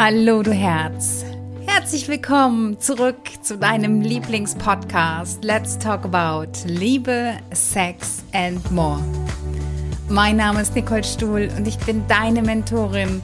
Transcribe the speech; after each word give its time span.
Hallo 0.00 0.44
du 0.44 0.52
Herz. 0.52 1.24
Herzlich 1.66 2.06
willkommen 2.06 2.78
zurück 2.78 3.16
zu 3.42 3.58
deinem 3.58 4.00
Lieblingspodcast 4.00 5.42
Let's 5.42 5.76
Talk 5.76 6.04
About 6.04 6.52
Liebe, 6.66 7.36
Sex 7.52 8.22
and 8.32 8.70
More. 8.70 9.00
Mein 10.08 10.36
Name 10.36 10.60
ist 10.62 10.76
Nicole 10.76 11.02
Stuhl 11.02 11.48
und 11.56 11.66
ich 11.66 11.76
bin 11.78 12.06
deine 12.06 12.42
Mentorin 12.42 13.20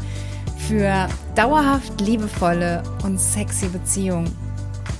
für 0.66 1.06
dauerhaft 1.36 2.00
liebevolle 2.00 2.82
und 3.04 3.20
sexy 3.20 3.68
Beziehungen 3.68 4.36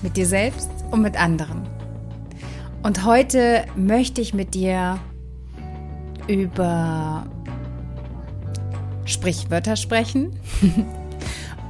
mit 0.01 0.17
dir 0.17 0.27
selbst 0.27 0.71
und 0.93 1.03
mit 1.03 1.21
anderen. 1.21 1.67
Und 2.85 3.05
heute 3.05 3.65
möchte 3.75 4.21
ich 4.21 4.33
mit 4.33 4.55
dir 4.55 5.01
über 6.29 7.27
Sprichwörter 9.07 9.75
sprechen 9.75 10.39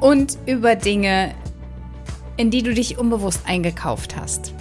und 0.04 0.36
über 0.44 0.76
Dinge, 0.76 1.34
in 2.36 2.50
die 2.50 2.62
du 2.62 2.74
dich 2.74 2.98
unbewusst 2.98 3.40
eingekauft 3.46 4.16
hast. 4.16 4.52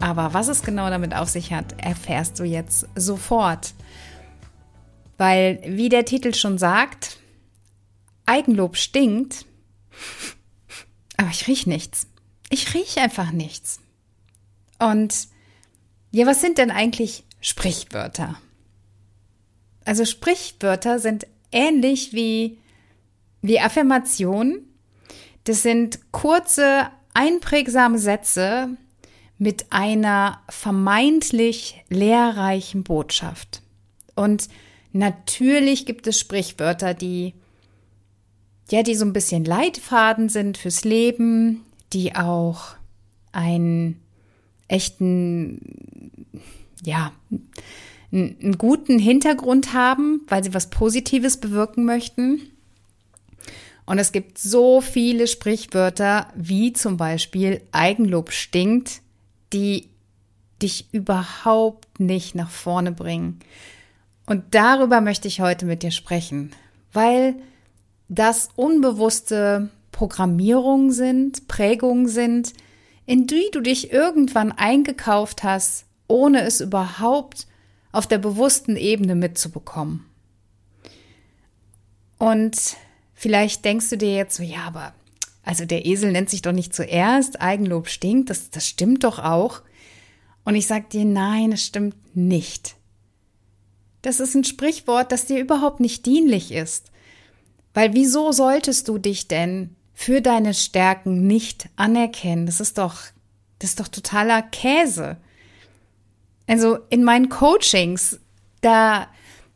Aber 0.00 0.32
was 0.32 0.48
es 0.48 0.62
genau 0.62 0.88
damit 0.88 1.14
auf 1.14 1.28
sich 1.28 1.52
hat, 1.52 1.78
erfährst 1.84 2.38
du 2.38 2.44
jetzt 2.44 2.88
sofort. 2.94 3.74
Weil, 5.18 5.60
wie 5.66 5.90
der 5.90 6.06
Titel 6.06 6.32
schon 6.32 6.56
sagt, 6.56 7.18
Eigenlob 8.24 8.78
stinkt, 8.78 9.44
aber 11.18 11.28
ich 11.28 11.46
riech 11.46 11.66
nichts. 11.66 12.06
Ich 12.48 12.72
riech 12.72 12.98
einfach 13.00 13.32
nichts. 13.32 13.80
Und 14.78 15.28
ja, 16.10 16.24
was 16.24 16.40
sind 16.40 16.56
denn 16.56 16.70
eigentlich 16.70 17.24
Sprichwörter? 17.42 18.40
Also 19.84 20.06
Sprichwörter 20.06 21.00
sind 21.00 21.26
ähnlich 21.52 22.14
wie, 22.14 22.56
wie 23.42 23.60
Affirmationen, 23.60 24.66
das 25.44 25.62
sind 25.62 26.12
kurze, 26.12 26.88
einprägsame 27.14 27.98
Sätze 27.98 28.68
mit 29.38 29.66
einer 29.70 30.40
vermeintlich 30.48 31.82
lehrreichen 31.88 32.82
Botschaft. 32.84 33.62
Und 34.14 34.48
natürlich 34.92 35.86
gibt 35.86 36.06
es 36.06 36.18
Sprichwörter, 36.18 36.94
die 36.94 37.34
ja, 38.70 38.82
die 38.82 38.94
so 38.94 39.04
ein 39.04 39.12
bisschen 39.12 39.44
Leitfaden 39.44 40.28
sind 40.28 40.56
fürs 40.56 40.84
Leben, 40.84 41.62
die 41.92 42.14
auch 42.14 42.76
einen 43.32 44.00
echten, 44.68 46.26
ja, 46.84 47.12
einen 48.12 48.58
guten 48.58 48.98
Hintergrund 48.98 49.72
haben, 49.72 50.22
weil 50.28 50.44
sie 50.44 50.54
was 50.54 50.70
Positives 50.70 51.38
bewirken 51.38 51.84
möchten. 51.84 52.42
Und 53.90 53.98
es 53.98 54.12
gibt 54.12 54.38
so 54.38 54.80
viele 54.80 55.26
Sprichwörter, 55.26 56.28
wie 56.36 56.72
zum 56.72 56.96
Beispiel 56.96 57.60
Eigenlob 57.72 58.30
stinkt, 58.30 59.00
die 59.52 59.88
dich 60.62 60.94
überhaupt 60.94 61.98
nicht 61.98 62.36
nach 62.36 62.50
vorne 62.50 62.92
bringen. 62.92 63.40
Und 64.26 64.44
darüber 64.54 65.00
möchte 65.00 65.26
ich 65.26 65.40
heute 65.40 65.66
mit 65.66 65.82
dir 65.82 65.90
sprechen, 65.90 66.52
weil 66.92 67.34
das 68.08 68.50
unbewusste 68.54 69.70
Programmierungen 69.90 70.92
sind, 70.92 71.48
Prägungen 71.48 72.06
sind, 72.06 72.52
in 73.06 73.26
die 73.26 73.48
du 73.50 73.60
dich 73.60 73.92
irgendwann 73.92 74.52
eingekauft 74.52 75.42
hast, 75.42 75.84
ohne 76.06 76.42
es 76.42 76.60
überhaupt 76.60 77.48
auf 77.90 78.06
der 78.06 78.18
bewussten 78.18 78.76
Ebene 78.76 79.16
mitzubekommen. 79.16 80.06
Und 82.18 82.76
Vielleicht 83.20 83.66
denkst 83.66 83.90
du 83.90 83.98
dir 83.98 84.14
jetzt 84.14 84.36
so, 84.36 84.42
ja, 84.42 84.60
aber 84.64 84.94
also 85.42 85.66
der 85.66 85.84
Esel 85.84 86.10
nennt 86.10 86.30
sich 86.30 86.40
doch 86.40 86.52
nicht 86.52 86.74
zuerst, 86.74 87.38
Eigenlob 87.38 87.90
stinkt, 87.90 88.30
das, 88.30 88.48
das 88.48 88.66
stimmt 88.66 89.04
doch 89.04 89.18
auch. 89.18 89.60
Und 90.46 90.54
ich 90.54 90.66
sag 90.66 90.88
dir, 90.88 91.04
nein, 91.04 91.52
es 91.52 91.66
stimmt 91.66 92.16
nicht. 92.16 92.76
Das 94.00 94.20
ist 94.20 94.34
ein 94.34 94.44
Sprichwort, 94.44 95.12
das 95.12 95.26
dir 95.26 95.38
überhaupt 95.38 95.80
nicht 95.80 96.06
dienlich 96.06 96.50
ist. 96.50 96.92
Weil 97.74 97.92
wieso 97.92 98.32
solltest 98.32 98.88
du 98.88 98.96
dich 98.96 99.28
denn 99.28 99.76
für 99.92 100.22
deine 100.22 100.54
Stärken 100.54 101.26
nicht 101.26 101.68
anerkennen? 101.76 102.46
Das 102.46 102.58
ist 102.58 102.78
doch, 102.78 103.02
das 103.58 103.68
ist 103.68 103.80
doch 103.80 103.88
totaler 103.88 104.40
Käse. 104.40 105.18
Also 106.46 106.78
in 106.88 107.04
meinen 107.04 107.28
Coachings, 107.28 108.18
da 108.62 109.08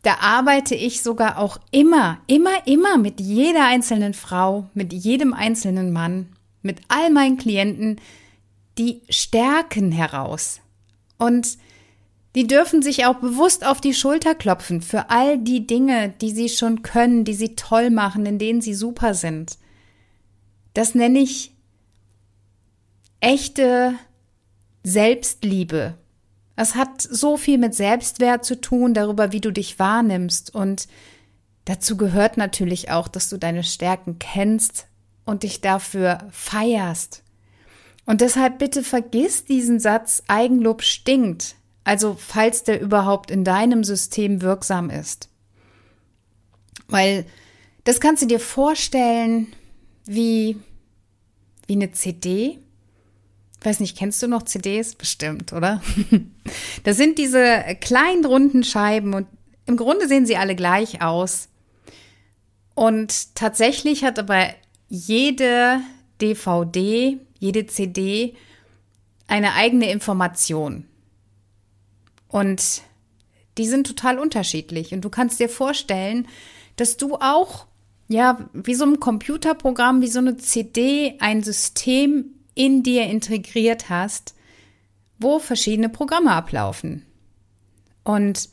da 0.04 0.18
arbeite 0.20 0.74
ich 0.74 1.02
sogar 1.02 1.38
auch 1.38 1.58
immer, 1.70 2.18
immer, 2.26 2.66
immer 2.66 2.98
mit 2.98 3.20
jeder 3.20 3.66
einzelnen 3.66 4.12
Frau, 4.12 4.68
mit 4.74 4.92
jedem 4.92 5.32
einzelnen 5.32 5.92
Mann, 5.92 6.28
mit 6.62 6.80
all 6.88 7.10
meinen 7.10 7.38
Klienten 7.38 8.00
die 8.76 9.00
Stärken 9.08 9.92
heraus. 9.92 10.60
Und 11.16 11.56
die 12.34 12.46
dürfen 12.46 12.82
sich 12.82 13.06
auch 13.06 13.16
bewusst 13.16 13.64
auf 13.64 13.80
die 13.80 13.94
Schulter 13.94 14.34
klopfen 14.34 14.82
für 14.82 15.08
all 15.08 15.38
die 15.38 15.66
Dinge, 15.66 16.12
die 16.20 16.30
sie 16.30 16.50
schon 16.50 16.82
können, 16.82 17.24
die 17.24 17.34
sie 17.34 17.56
toll 17.56 17.88
machen, 17.88 18.26
in 18.26 18.38
denen 18.38 18.60
sie 18.60 18.74
super 18.74 19.14
sind. 19.14 19.56
Das 20.74 20.94
nenne 20.94 21.20
ich 21.20 21.52
echte 23.20 23.94
Selbstliebe, 24.82 25.94
es 26.56 26.74
hat 26.74 27.02
so 27.02 27.36
viel 27.36 27.58
mit 27.58 27.74
Selbstwert 27.74 28.44
zu 28.44 28.60
tun, 28.60 28.94
darüber, 28.94 29.32
wie 29.32 29.40
du 29.40 29.50
dich 29.50 29.78
wahrnimmst. 29.78 30.54
Und 30.54 30.86
dazu 31.64 31.96
gehört 31.96 32.36
natürlich 32.36 32.90
auch, 32.90 33.08
dass 33.08 33.28
du 33.28 33.38
deine 33.38 33.64
Stärken 33.64 34.18
kennst 34.18 34.86
und 35.24 35.42
dich 35.42 35.60
dafür 35.60 36.18
feierst. 36.30 37.22
Und 38.06 38.20
deshalb 38.20 38.58
bitte 38.58 38.84
vergiss 38.84 39.44
diesen 39.44 39.80
Satz, 39.80 40.22
Eigenlob 40.28 40.82
stinkt. 40.82 41.56
Also 41.82 42.16
falls 42.18 42.62
der 42.62 42.80
überhaupt 42.80 43.30
in 43.30 43.44
deinem 43.44 43.84
System 43.84 44.40
wirksam 44.40 44.90
ist. 44.90 45.28
Weil 46.86 47.26
das 47.84 48.00
kannst 48.00 48.22
du 48.22 48.26
dir 48.26 48.40
vorstellen 48.40 49.48
wie, 50.06 50.56
wie 51.66 51.74
eine 51.74 51.92
CD, 51.92 52.58
weiß 53.64 53.80
nicht, 53.80 53.96
kennst 53.96 54.22
du 54.22 54.28
noch 54.28 54.42
CDs? 54.42 54.94
Bestimmt, 54.94 55.52
oder? 55.52 55.82
das 56.84 56.96
sind 56.96 57.18
diese 57.18 57.62
kleinen 57.80 58.24
runden 58.24 58.64
Scheiben 58.64 59.14
und 59.14 59.26
im 59.66 59.76
Grunde 59.76 60.08
sehen 60.08 60.26
sie 60.26 60.36
alle 60.36 60.54
gleich 60.54 61.02
aus. 61.02 61.48
Und 62.74 63.34
tatsächlich 63.34 64.04
hat 64.04 64.18
aber 64.18 64.48
jede 64.88 65.80
DVD, 66.20 67.18
jede 67.38 67.66
CD 67.66 68.34
eine 69.26 69.54
eigene 69.54 69.90
Information. 69.90 70.86
Und 72.28 72.82
die 73.56 73.66
sind 73.66 73.86
total 73.86 74.18
unterschiedlich. 74.18 74.92
Und 74.92 75.02
du 75.02 75.10
kannst 75.10 75.40
dir 75.40 75.48
vorstellen, 75.48 76.26
dass 76.76 76.96
du 76.96 77.16
auch, 77.16 77.66
ja, 78.08 78.48
wie 78.52 78.74
so 78.74 78.84
ein 78.84 79.00
Computerprogramm, 79.00 80.02
wie 80.02 80.08
so 80.08 80.18
eine 80.18 80.36
CD, 80.36 81.16
ein 81.20 81.42
System 81.42 82.33
in 82.54 82.82
dir 82.82 83.04
integriert 83.04 83.88
hast, 83.88 84.34
wo 85.18 85.38
verschiedene 85.38 85.88
Programme 85.88 86.32
ablaufen. 86.32 87.04
Und 88.04 88.48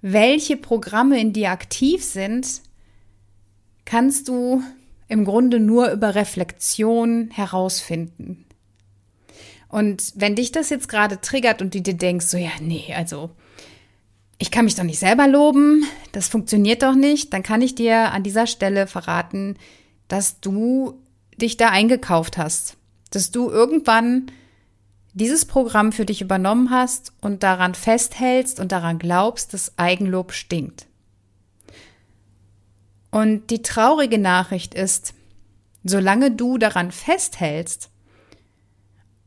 welche 0.00 0.56
Programme 0.56 1.20
in 1.20 1.32
dir 1.32 1.50
aktiv 1.50 2.04
sind, 2.04 2.62
kannst 3.84 4.28
du 4.28 4.62
im 5.08 5.24
Grunde 5.24 5.58
nur 5.58 5.90
über 5.90 6.14
Reflexion 6.14 7.30
herausfinden. 7.32 8.44
Und 9.68 10.12
wenn 10.16 10.36
dich 10.36 10.52
das 10.52 10.70
jetzt 10.70 10.88
gerade 10.88 11.20
triggert 11.20 11.60
und 11.60 11.74
du 11.74 11.80
dir 11.80 11.94
denkst, 11.94 12.26
so 12.26 12.38
ja, 12.38 12.50
nee, 12.60 12.94
also 12.96 13.30
ich 14.38 14.50
kann 14.50 14.64
mich 14.64 14.76
doch 14.76 14.84
nicht 14.84 14.98
selber 14.98 15.26
loben, 15.26 15.84
das 16.12 16.28
funktioniert 16.28 16.82
doch 16.82 16.94
nicht, 16.94 17.32
dann 17.32 17.42
kann 17.42 17.60
ich 17.60 17.74
dir 17.74 18.12
an 18.12 18.22
dieser 18.22 18.46
Stelle 18.46 18.86
verraten, 18.86 19.56
dass 20.06 20.40
du 20.40 21.02
dich 21.36 21.56
da 21.56 21.70
eingekauft 21.70 22.38
hast 22.38 22.77
dass 23.10 23.30
du 23.30 23.50
irgendwann 23.50 24.30
dieses 25.14 25.46
Programm 25.46 25.92
für 25.92 26.04
dich 26.04 26.20
übernommen 26.20 26.70
hast 26.70 27.12
und 27.20 27.42
daran 27.42 27.74
festhältst 27.74 28.60
und 28.60 28.72
daran 28.72 28.98
glaubst, 28.98 29.54
dass 29.54 29.76
Eigenlob 29.78 30.32
stinkt. 30.32 30.86
Und 33.10 33.50
die 33.50 33.62
traurige 33.62 34.18
Nachricht 34.18 34.74
ist, 34.74 35.14
solange 35.82 36.30
du 36.30 36.58
daran 36.58 36.92
festhältst 36.92 37.90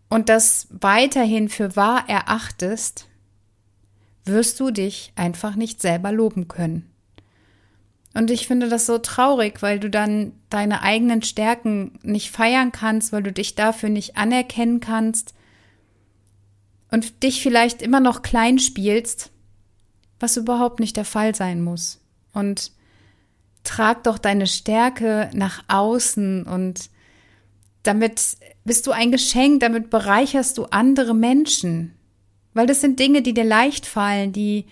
und 0.10 0.30
das 0.30 0.68
weiterhin 0.70 1.50
für 1.50 1.76
wahr 1.76 2.08
erachtest, 2.08 3.08
wirst 4.26 4.60
du 4.60 4.70
dich 4.70 5.14
einfach 5.16 5.56
nicht 5.56 5.82
selber 5.82 6.12
loben 6.12 6.48
können. 6.48 6.91
Und 8.14 8.30
ich 8.30 8.46
finde 8.46 8.68
das 8.68 8.86
so 8.86 8.98
traurig, 8.98 9.62
weil 9.62 9.80
du 9.80 9.90
dann 9.90 10.34
deine 10.50 10.82
eigenen 10.82 11.22
Stärken 11.22 11.98
nicht 12.04 12.32
feiern 12.32 12.72
kannst, 12.72 13.14
weil 13.14 13.24
du 13.24 13.32
dich 13.32 13.56
dafür 13.56 13.90
nicht 13.90 14.18
anerkennen 14.18 14.82
kannst 14.82 15.34
und 16.92 17.24
dich 17.24 17.42
vielleicht 17.42 17.82
immer 17.82 18.02
noch 18.02 18.22
klein 18.22 18.60
spielst, 18.60 19.32
was 20.20 20.36
überhaupt 20.36 20.82
nicht 20.82 20.98
der 20.98 21.06
Fall 21.06 21.34
sein 21.36 21.62
muss. 21.62 22.02
Und 22.34 22.72
trag 23.64 24.04
doch 24.04 24.18
deine 24.18 24.48
Stärke 24.48 25.30
nach 25.34 25.64
außen 25.70 26.44
und 26.44 26.90
damit 27.84 28.38
bist 28.64 28.86
du 28.88 28.92
ein 28.92 29.12
Geschenk, 29.12 29.62
damit 29.62 29.90
bereicherst 29.90 30.58
du 30.58 30.66
andere 30.66 31.16
Menschen. 31.16 31.96
Weil 32.54 32.68
das 32.68 32.82
sind 32.82 33.00
Dinge, 33.00 33.22
die 33.22 33.34
dir 33.34 33.46
leicht 33.46 33.86
fallen, 33.86 34.34
die, 34.34 34.66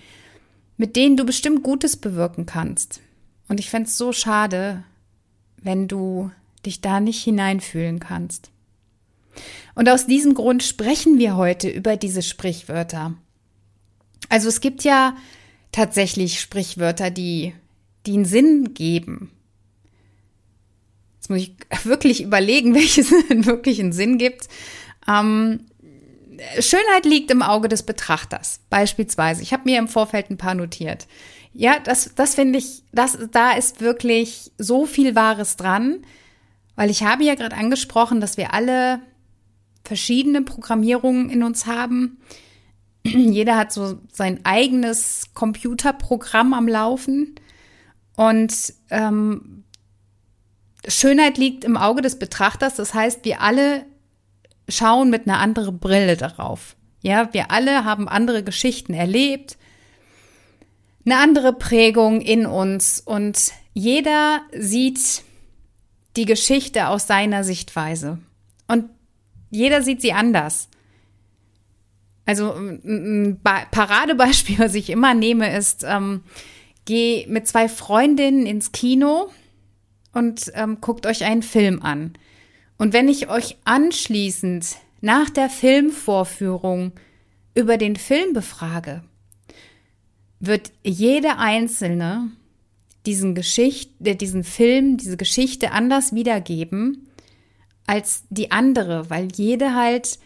mit 0.77 0.95
denen 0.95 1.15
du 1.18 1.24
bestimmt 1.24 1.63
Gutes 1.63 1.95
bewirken 1.95 2.45
kannst. 2.45 3.01
Und 3.50 3.60
ich 3.60 3.69
fände 3.69 3.90
es 3.90 3.98
so 3.98 4.13
schade, 4.13 4.84
wenn 5.57 5.90
du 5.90 6.31
dich 6.66 6.80
da 6.80 7.00
nicht 7.00 7.22
hineinfühlen 7.24 8.00
kannst. 8.00 8.51
Und 9.75 9.90
aus 9.90 10.07
diesem 10.07 10.34
Grund 10.34 10.63
sprechen 10.63 11.18
wir 11.18 11.36
heute 11.36 11.69
über 11.69 11.98
diese 11.98 12.22
Sprichwörter. 12.22 13.16
Also 14.30 14.48
es 14.48 14.62
gibt 14.62 14.84
ja 14.84 15.16
tatsächlich 15.72 16.40
Sprichwörter, 16.40 17.10
die, 17.12 17.54
die 18.06 18.13
einen 18.13 18.25
Sinn 18.25 18.74
geben. 18.74 19.31
Jetzt 21.16 21.30
muss 21.30 21.40
ich 21.40 21.56
wirklich 21.84 22.22
überlegen, 22.22 22.75
welches 22.75 23.12
wirklich 23.12 23.80
einen 23.80 23.94
Sinn 23.94 24.18
gibt. 24.18 24.48
Ähm, 25.07 25.66
Schönheit 26.60 27.06
liegt 27.06 27.31
im 27.31 27.42
Auge 27.42 27.68
des 27.68 27.84
Betrachters. 27.84 28.62
Beispielsweise, 28.69 29.42
ich 29.42 29.54
habe 29.54 29.63
mir 29.66 29.80
im 29.80 29.88
Vorfeld 29.88 30.30
ein 30.30 30.38
paar 30.38 30.56
notiert. 30.56 31.07
Ja, 31.59 31.77
das, 31.77 32.15
das 32.15 32.35
finde 32.35 32.57
ich, 32.57 32.83
das, 32.94 33.17
da 33.31 33.51
ist 33.51 33.81
wirklich 33.81 34.53
so 34.57 34.85
viel 34.85 35.13
Wahres 35.13 35.57
dran, 35.57 36.06
weil 36.77 36.89
ich 36.89 37.03
habe 37.03 37.25
ja 37.25 37.35
gerade 37.35 37.57
angesprochen, 37.57 38.21
dass 38.21 38.38
wir 38.38 38.53
alle 38.53 39.01
verschiedene 39.83 40.41
Programmierungen 40.41 41.29
in 41.29 41.44
uns 41.44 41.65
haben. 41.65 42.21
Jeder 43.03 43.57
hat 43.57 43.73
so 43.73 44.00
sein 44.09 44.39
eigenes 44.45 45.33
Computerprogramm 45.33 46.53
am 46.53 46.69
Laufen. 46.69 47.35
Und 48.15 48.73
ähm, 48.89 49.65
Schönheit 50.88 51.38
liegt 51.38 51.65
im 51.65 51.75
Auge 51.75 52.01
des 52.01 52.17
Betrachters. 52.19 52.75
Das 52.75 52.94
heißt, 52.94 53.25
wir 53.25 53.41
alle 53.41 53.85
schauen 54.69 55.09
mit 55.09 55.27
einer 55.27 55.39
anderen 55.39 55.77
Brille 55.79 56.15
darauf. 56.15 56.77
Ja, 57.01 57.33
wir 57.33 57.51
alle 57.51 57.83
haben 57.83 58.07
andere 58.07 58.45
Geschichten 58.45 58.94
erlebt, 58.94 59.57
eine 61.11 61.21
andere 61.21 61.53
Prägung 61.53 62.21
in 62.21 62.45
uns 62.45 63.00
und 63.00 63.51
jeder 63.73 64.41
sieht 64.51 65.23
die 66.15 66.25
Geschichte 66.25 66.88
aus 66.88 67.07
seiner 67.07 67.44
Sichtweise. 67.44 68.19
Und 68.67 68.89
jeder 69.50 69.81
sieht 69.81 70.01
sie 70.01 70.13
anders. 70.13 70.69
Also 72.25 72.53
ein 72.53 73.39
Paradebeispiel, 73.44 74.59
was 74.59 74.75
ich 74.75 74.91
immer 74.91 75.15
nehme, 75.15 75.56
ist, 75.57 75.83
ähm, 75.83 76.21
geh 76.85 77.25
mit 77.27 77.47
zwei 77.47 77.67
Freundinnen 77.67 78.45
ins 78.45 78.71
Kino 78.71 79.31
und 80.13 80.51
ähm, 80.53 80.77
guckt 80.79 81.07
euch 81.07 81.23
einen 81.23 81.41
Film 81.41 81.81
an. 81.81 82.13
Und 82.77 82.94
wenn 82.94 83.07
ich 83.07 83.29
euch 83.29 83.57
anschließend 83.65 84.75
nach 85.01 85.31
der 85.31 85.50
Filmvorführung 85.50 86.91
über 87.55 87.77
den 87.77 87.95
Film 87.95 88.33
befrage, 88.33 89.03
wird 90.39 90.71
jede 90.83 91.38
einzelne 91.38 92.31
diesen 93.06 93.36
Geschichte, 93.36 94.15
diesen 94.15 94.44
Film, 94.44 94.97
diese 94.97 95.18
Geschichte 95.18 95.71
anders 95.71 96.13
wiedergeben 96.13 97.07
als 97.88 98.24
die 98.30 98.51
andere, 98.51 99.09
weil 99.09 99.30
jede 99.33 99.74
halt 99.74 100.19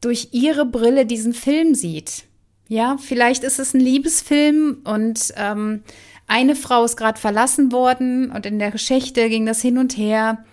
durch 0.00 0.30
ihre 0.32 0.66
Brille 0.66 1.06
diesen 1.06 1.32
Film 1.32 1.74
sieht. 1.74 2.24
Ja, 2.66 2.96
vielleicht 2.98 3.44
ist 3.44 3.60
es 3.60 3.72
ein 3.72 3.80
Liebesfilm 3.80 4.78
und 4.84 5.32
ähm, 5.36 5.82
eine 6.26 6.56
Frau 6.56 6.84
ist 6.84 6.96
gerade 6.96 7.20
verlassen 7.20 7.70
worden 7.70 8.32
und 8.32 8.46
in 8.46 8.58
der 8.58 8.70
Geschichte 8.70 9.28
ging 9.28 9.46
das 9.46 9.62
hin 9.62 9.78
und 9.78 9.96
her. 9.96 10.44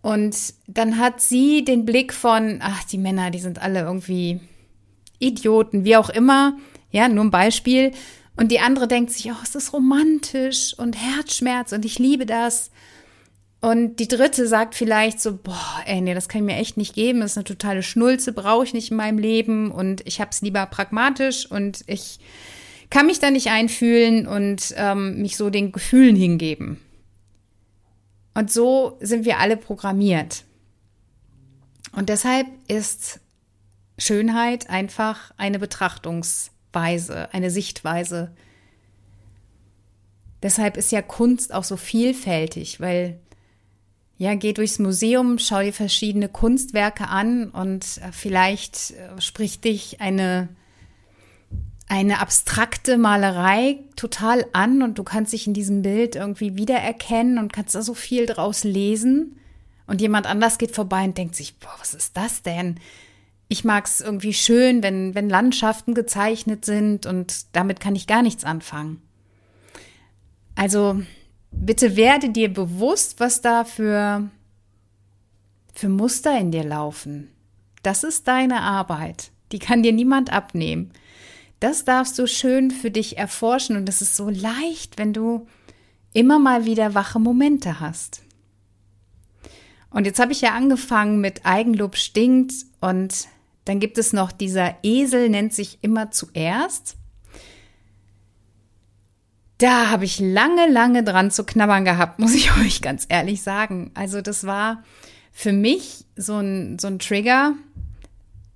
Und 0.00 0.54
dann 0.66 0.98
hat 0.98 1.20
sie 1.20 1.64
den 1.64 1.84
Blick 1.84 2.12
von, 2.12 2.58
ach, 2.60 2.84
die 2.84 2.98
Männer, 2.98 3.30
die 3.30 3.38
sind 3.38 3.60
alle 3.60 3.80
irgendwie 3.80 4.40
Idioten, 5.18 5.84
wie 5.84 5.96
auch 5.96 6.10
immer. 6.10 6.56
Ja, 6.90 7.08
nur 7.08 7.24
ein 7.24 7.30
Beispiel. 7.30 7.92
Und 8.36 8.52
die 8.52 8.60
andere 8.60 8.86
denkt 8.86 9.10
sich, 9.10 9.30
oh, 9.30 9.36
es 9.42 9.54
ist 9.54 9.72
romantisch 9.72 10.74
und 10.78 10.96
Herzschmerz 10.96 11.72
und 11.72 11.84
ich 11.84 11.98
liebe 11.98 12.24
das. 12.24 12.70
Und 13.60 13.96
die 13.96 14.06
dritte 14.06 14.46
sagt 14.46 14.76
vielleicht 14.76 15.20
so, 15.20 15.36
boah, 15.36 15.82
ey, 15.86 16.00
nee, 16.00 16.14
das 16.14 16.28
kann 16.28 16.42
ich 16.42 16.46
mir 16.46 16.60
echt 16.60 16.76
nicht 16.76 16.94
geben, 16.94 17.20
das 17.20 17.32
ist 17.32 17.38
eine 17.38 17.44
totale 17.44 17.82
Schnulze, 17.82 18.32
brauche 18.32 18.64
ich 18.64 18.74
nicht 18.74 18.92
in 18.92 18.96
meinem 18.96 19.18
Leben 19.18 19.72
und 19.72 20.06
ich 20.06 20.20
hab's 20.20 20.42
lieber 20.42 20.64
pragmatisch 20.66 21.50
und 21.50 21.82
ich 21.88 22.20
kann 22.90 23.06
mich 23.06 23.18
da 23.18 23.32
nicht 23.32 23.48
einfühlen 23.48 24.28
und 24.28 24.72
ähm, 24.76 25.20
mich 25.20 25.36
so 25.36 25.50
den 25.50 25.72
Gefühlen 25.72 26.14
hingeben. 26.14 26.78
Und 28.34 28.52
so 28.52 28.96
sind 29.00 29.24
wir 29.24 29.38
alle 29.38 29.56
programmiert. 29.56 30.44
Und 31.90 32.08
deshalb 32.08 32.46
ist 32.68 33.18
Schönheit 33.98 34.70
einfach 34.70 35.32
eine 35.36 35.58
Betrachtungsweise, 36.72 37.32
eine 37.32 37.50
Sichtweise. 37.50 38.32
Deshalb 40.42 40.76
ist 40.76 40.92
ja 40.92 41.02
Kunst 41.02 41.52
auch 41.52 41.64
so 41.64 41.76
vielfältig, 41.76 42.80
weil 42.80 43.18
ja, 44.18 44.34
geh 44.34 44.52
durchs 44.52 44.78
Museum, 44.80 45.38
schau 45.38 45.60
dir 45.60 45.72
verschiedene 45.72 46.28
Kunstwerke 46.28 47.08
an 47.08 47.50
und 47.50 47.84
äh, 47.98 48.12
vielleicht 48.12 48.92
äh, 48.92 49.20
spricht 49.20 49.64
dich 49.64 50.00
eine 50.00 50.48
eine 51.90 52.20
abstrakte 52.20 52.98
Malerei 52.98 53.78
total 53.96 54.44
an 54.52 54.82
und 54.82 54.98
du 54.98 55.04
kannst 55.04 55.32
dich 55.32 55.46
in 55.46 55.54
diesem 55.54 55.80
Bild 55.80 56.16
irgendwie 56.16 56.54
wiedererkennen 56.54 57.38
und 57.38 57.50
kannst 57.50 57.74
da 57.74 57.80
so 57.80 57.94
viel 57.94 58.26
draus 58.26 58.62
lesen. 58.62 59.40
Und 59.86 60.02
jemand 60.02 60.26
anders 60.26 60.58
geht 60.58 60.74
vorbei 60.74 61.04
und 61.04 61.16
denkt 61.16 61.34
sich, 61.34 61.58
boah, 61.58 61.74
was 61.78 61.94
ist 61.94 62.14
das 62.14 62.42
denn? 62.42 62.78
Ich 63.48 63.64
mag 63.64 63.86
es 63.86 64.00
irgendwie 64.00 64.34
schön, 64.34 64.82
wenn, 64.82 65.14
wenn 65.14 65.30
Landschaften 65.30 65.94
gezeichnet 65.94 66.64
sind 66.64 67.06
und 67.06 67.56
damit 67.56 67.80
kann 67.80 67.96
ich 67.96 68.06
gar 68.06 68.22
nichts 68.22 68.44
anfangen. 68.44 69.00
Also 70.54 71.00
bitte 71.50 71.96
werde 71.96 72.30
dir 72.30 72.52
bewusst, 72.52 73.20
was 73.20 73.40
da 73.40 73.64
für, 73.64 74.28
für 75.72 75.88
Muster 75.88 76.38
in 76.38 76.50
dir 76.50 76.64
laufen. 76.64 77.30
Das 77.82 78.04
ist 78.04 78.28
deine 78.28 78.60
Arbeit. 78.60 79.30
Die 79.52 79.58
kann 79.58 79.82
dir 79.82 79.92
niemand 79.92 80.30
abnehmen. 80.30 80.92
Das 81.60 81.84
darfst 81.84 82.18
du 82.18 82.26
schön 82.26 82.70
für 82.70 82.90
dich 82.90 83.16
erforschen 83.16 83.76
und 83.76 83.86
das 83.86 84.02
ist 84.02 84.14
so 84.14 84.28
leicht, 84.28 84.98
wenn 84.98 85.12
du 85.12 85.46
immer 86.12 86.38
mal 86.38 86.66
wieder 86.66 86.94
wache 86.94 87.18
Momente 87.18 87.80
hast. 87.80 88.22
Und 89.90 90.04
jetzt 90.04 90.20
habe 90.20 90.32
ich 90.32 90.40
ja 90.40 90.54
angefangen 90.54 91.20
mit 91.20 91.46
Eigenlob 91.46 91.96
stinkt 91.96 92.52
und 92.80 93.28
dann 93.68 93.80
gibt 93.80 93.98
es 93.98 94.14
noch 94.14 94.32
dieser 94.32 94.76
Esel 94.82 95.28
nennt 95.28 95.52
sich 95.52 95.78
immer 95.82 96.10
zuerst. 96.10 96.96
Da 99.58 99.90
habe 99.90 100.06
ich 100.06 100.20
lange, 100.20 100.70
lange 100.70 101.04
dran 101.04 101.30
zu 101.30 101.44
knabbern 101.44 101.84
gehabt, 101.84 102.18
muss 102.18 102.34
ich 102.34 102.50
euch 102.60 102.80
ganz 102.80 103.04
ehrlich 103.10 103.42
sagen. 103.42 103.90
Also 103.92 104.22
das 104.22 104.46
war 104.46 104.84
für 105.32 105.52
mich 105.52 106.06
so 106.16 106.38
ein, 106.38 106.78
so 106.78 106.86
ein 106.86 106.98
Trigger, 106.98 107.52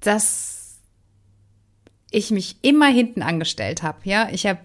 dass 0.00 0.78
ich 2.10 2.30
mich 2.30 2.56
immer 2.62 2.86
hinten 2.86 3.20
angestellt 3.20 3.82
habe. 3.82 3.98
Ja, 4.04 4.30
ich 4.30 4.46
habe 4.46 4.60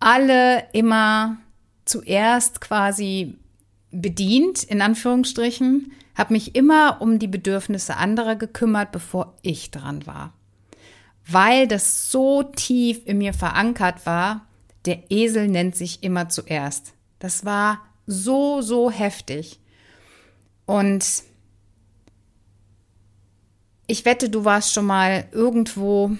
alle 0.00 0.66
immer 0.74 1.38
zuerst 1.86 2.60
quasi 2.60 3.38
bedient, 3.92 4.64
in 4.64 4.82
Anführungsstrichen, 4.82 5.92
habe 6.14 6.32
mich 6.32 6.54
immer 6.54 7.00
um 7.00 7.18
die 7.18 7.28
Bedürfnisse 7.28 7.96
anderer 7.96 8.36
gekümmert, 8.36 8.92
bevor 8.92 9.34
ich 9.42 9.70
dran 9.70 10.06
war. 10.06 10.32
Weil 11.26 11.68
das 11.68 12.10
so 12.10 12.42
tief 12.42 13.00
in 13.04 13.18
mir 13.18 13.32
verankert 13.32 14.04
war, 14.06 14.46
der 14.84 15.10
Esel 15.10 15.48
nennt 15.48 15.76
sich 15.76 16.02
immer 16.02 16.28
zuerst. 16.28 16.94
Das 17.18 17.44
war 17.44 17.80
so, 18.06 18.60
so 18.62 18.90
heftig. 18.90 19.60
Und 20.66 21.22
ich 23.86 24.04
wette, 24.04 24.28
du 24.28 24.44
warst 24.44 24.72
schon 24.72 24.86
mal 24.86 25.28
irgendwo 25.32 26.16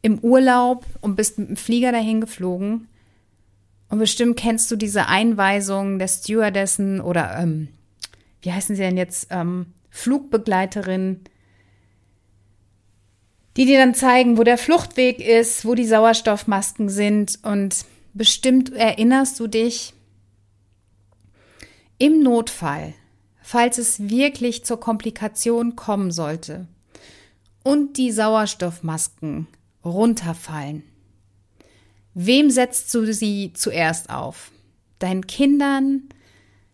im 0.00 0.18
Urlaub 0.18 0.84
und 1.00 1.16
bist 1.16 1.38
mit 1.38 1.48
dem 1.48 1.56
Flieger 1.56 1.92
dahin 1.92 2.20
geflogen. 2.20 2.88
Und 3.92 3.98
bestimmt 3.98 4.38
kennst 4.38 4.70
du 4.70 4.76
diese 4.76 5.08
Einweisung 5.08 5.98
der 5.98 6.08
Stewardessen 6.08 7.02
oder 7.02 7.38
ähm, 7.38 7.68
wie 8.40 8.50
heißen 8.50 8.74
sie 8.74 8.80
denn 8.80 8.96
jetzt? 8.96 9.26
Ähm, 9.28 9.66
Flugbegleiterin, 9.90 11.20
die 13.58 13.66
dir 13.66 13.78
dann 13.78 13.94
zeigen, 13.94 14.38
wo 14.38 14.44
der 14.44 14.56
Fluchtweg 14.56 15.20
ist, 15.20 15.66
wo 15.66 15.74
die 15.74 15.84
Sauerstoffmasken 15.84 16.88
sind. 16.88 17.38
Und 17.42 17.84
bestimmt 18.14 18.72
erinnerst 18.72 19.38
du 19.38 19.46
dich 19.46 19.92
im 21.98 22.22
Notfall, 22.22 22.94
falls 23.42 23.76
es 23.76 24.08
wirklich 24.08 24.64
zur 24.64 24.80
Komplikation 24.80 25.76
kommen 25.76 26.12
sollte 26.12 26.66
und 27.62 27.98
die 27.98 28.10
Sauerstoffmasken 28.10 29.48
runterfallen. 29.84 30.82
Wem 32.14 32.50
setzt 32.50 32.92
du 32.94 33.12
sie 33.12 33.52
zuerst 33.54 34.10
auf? 34.10 34.52
deinen 35.02 35.26
Kindern, 35.26 36.08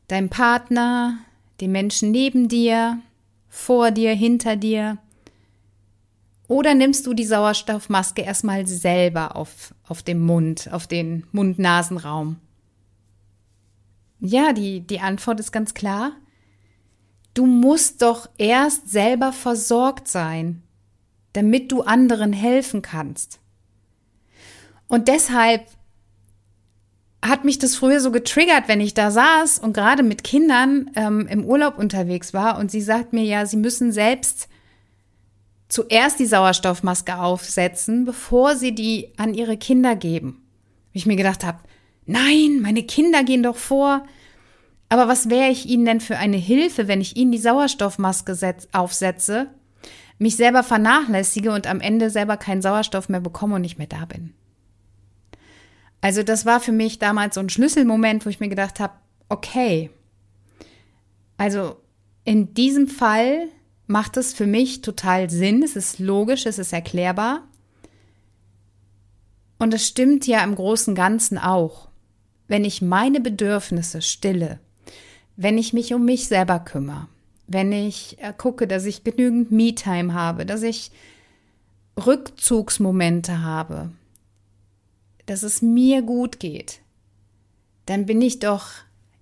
deinem 0.06 0.28
Partner, 0.28 1.18
den 1.60 1.72
Menschen 1.72 2.10
neben 2.10 2.48
dir, 2.48 3.00
vor 3.48 3.90
dir, 3.90 4.12
hinter 4.12 4.56
dir? 4.56 4.98
Oder 6.46 6.74
nimmst 6.74 7.06
du 7.06 7.14
die 7.14 7.24
Sauerstoffmaske 7.24 8.22
erstmal 8.22 8.66
selber 8.66 9.36
auf, 9.36 9.74
auf 9.86 10.02
dem 10.02 10.20
Mund, 10.24 10.68
auf 10.72 10.86
den 10.86 11.26
Mund-Nasen-Raum? 11.32 12.36
Ja, 14.20 14.52
die, 14.52 14.80
die 14.80 15.00
Antwort 15.00 15.40
ist 15.40 15.52
ganz 15.52 15.74
klar. 15.74 16.12
Du 17.34 17.46
musst 17.46 18.02
doch 18.02 18.28
erst 18.38 18.90
selber 18.90 19.32
versorgt 19.32 20.08
sein, 20.08 20.62
damit 21.34 21.70
du 21.70 21.82
anderen 21.82 22.32
helfen 22.32 22.82
kannst. 22.82 23.38
Und 24.88 25.08
deshalb 25.08 25.66
hat 27.22 27.44
mich 27.44 27.58
das 27.58 27.76
früher 27.76 28.00
so 28.00 28.10
getriggert, 28.10 28.68
wenn 28.68 28.80
ich 28.80 28.94
da 28.94 29.10
saß 29.10 29.58
und 29.58 29.72
gerade 29.72 30.02
mit 30.02 30.24
Kindern 30.24 30.90
ähm, 30.94 31.26
im 31.28 31.44
Urlaub 31.44 31.78
unterwegs 31.78 32.32
war 32.32 32.58
und 32.58 32.70
sie 32.70 32.80
sagt 32.80 33.12
mir 33.12 33.24
ja, 33.24 33.44
sie 33.44 33.56
müssen 33.56 33.92
selbst 33.92 34.48
zuerst 35.68 36.18
die 36.18 36.26
Sauerstoffmaske 36.26 37.18
aufsetzen, 37.18 38.04
bevor 38.04 38.56
sie 38.56 38.74
die 38.74 39.12
an 39.16 39.34
ihre 39.34 39.56
Kinder 39.56 39.96
geben. 39.96 40.42
Ich 40.92 41.06
mir 41.06 41.16
gedacht 41.16 41.44
habe, 41.44 41.58
nein, 42.06 42.60
meine 42.62 42.82
Kinder 42.84 43.24
gehen 43.24 43.42
doch 43.42 43.56
vor. 43.56 44.04
Aber 44.88 45.06
was 45.08 45.28
wäre 45.28 45.50
ich 45.50 45.66
ihnen 45.66 45.84
denn 45.84 46.00
für 46.00 46.16
eine 46.16 46.38
Hilfe, 46.38 46.88
wenn 46.88 47.02
ich 47.02 47.16
ihnen 47.16 47.32
die 47.32 47.38
Sauerstoffmaske 47.38 48.56
aufsetze, 48.72 49.48
mich 50.18 50.36
selber 50.36 50.62
vernachlässige 50.62 51.52
und 51.52 51.66
am 51.66 51.80
Ende 51.80 52.08
selber 52.08 52.38
keinen 52.38 52.62
Sauerstoff 52.62 53.10
mehr 53.10 53.20
bekomme 53.20 53.56
und 53.56 53.60
nicht 53.60 53.76
mehr 53.76 53.86
da 53.86 54.06
bin? 54.06 54.32
Also 56.00 56.22
das 56.22 56.46
war 56.46 56.60
für 56.60 56.72
mich 56.72 56.98
damals 56.98 57.34
so 57.34 57.40
ein 57.40 57.48
Schlüsselmoment, 57.48 58.24
wo 58.24 58.30
ich 58.30 58.40
mir 58.40 58.48
gedacht 58.48 58.80
habe, 58.80 58.94
okay, 59.28 59.90
also 61.36 61.76
in 62.24 62.54
diesem 62.54 62.88
Fall 62.88 63.48
macht 63.86 64.16
es 64.16 64.34
für 64.34 64.46
mich 64.46 64.82
total 64.82 65.30
Sinn, 65.30 65.62
es 65.62 65.76
ist 65.76 65.98
logisch, 65.98 66.46
es 66.46 66.58
ist 66.58 66.72
erklärbar. 66.72 67.44
Und 69.58 69.74
es 69.74 69.86
stimmt 69.86 70.26
ja 70.26 70.44
im 70.44 70.54
großen 70.54 70.94
Ganzen 70.94 71.38
auch. 71.38 71.88
Wenn 72.46 72.64
ich 72.64 72.80
meine 72.80 73.20
Bedürfnisse 73.20 74.02
stille, 74.02 74.60
wenn 75.36 75.58
ich 75.58 75.72
mich 75.72 75.94
um 75.94 76.04
mich 76.04 76.28
selber 76.28 76.60
kümmere, 76.60 77.08
wenn 77.46 77.72
ich 77.72 78.18
äh, 78.20 78.32
gucke, 78.36 78.66
dass 78.66 78.84
ich 78.84 79.04
genügend 79.04 79.50
Me-Time 79.50 80.14
habe, 80.14 80.46
dass 80.46 80.62
ich 80.62 80.90
Rückzugsmomente 81.98 83.42
habe, 83.42 83.90
dass 85.28 85.42
es 85.42 85.62
mir 85.62 86.02
gut 86.02 86.40
geht, 86.40 86.80
dann 87.86 88.06
bin 88.06 88.20
ich 88.20 88.38
doch 88.38 88.68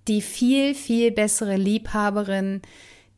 die 0.08 0.22
viel, 0.22 0.74
viel 0.74 1.10
bessere 1.10 1.56
Liebhaberin, 1.56 2.62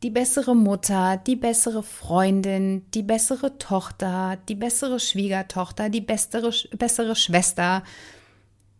die 0.01 0.09
bessere 0.09 0.55
Mutter, 0.55 1.17
die 1.17 1.35
bessere 1.35 1.83
Freundin, 1.83 2.85
die 2.93 3.03
bessere 3.03 3.57
Tochter, 3.57 4.37
die 4.47 4.55
bessere 4.55 4.99
Schwiegertochter, 4.99 5.89
die 5.89 6.01
bessere, 6.01 6.51
bessere 6.77 7.15
Schwester, 7.15 7.83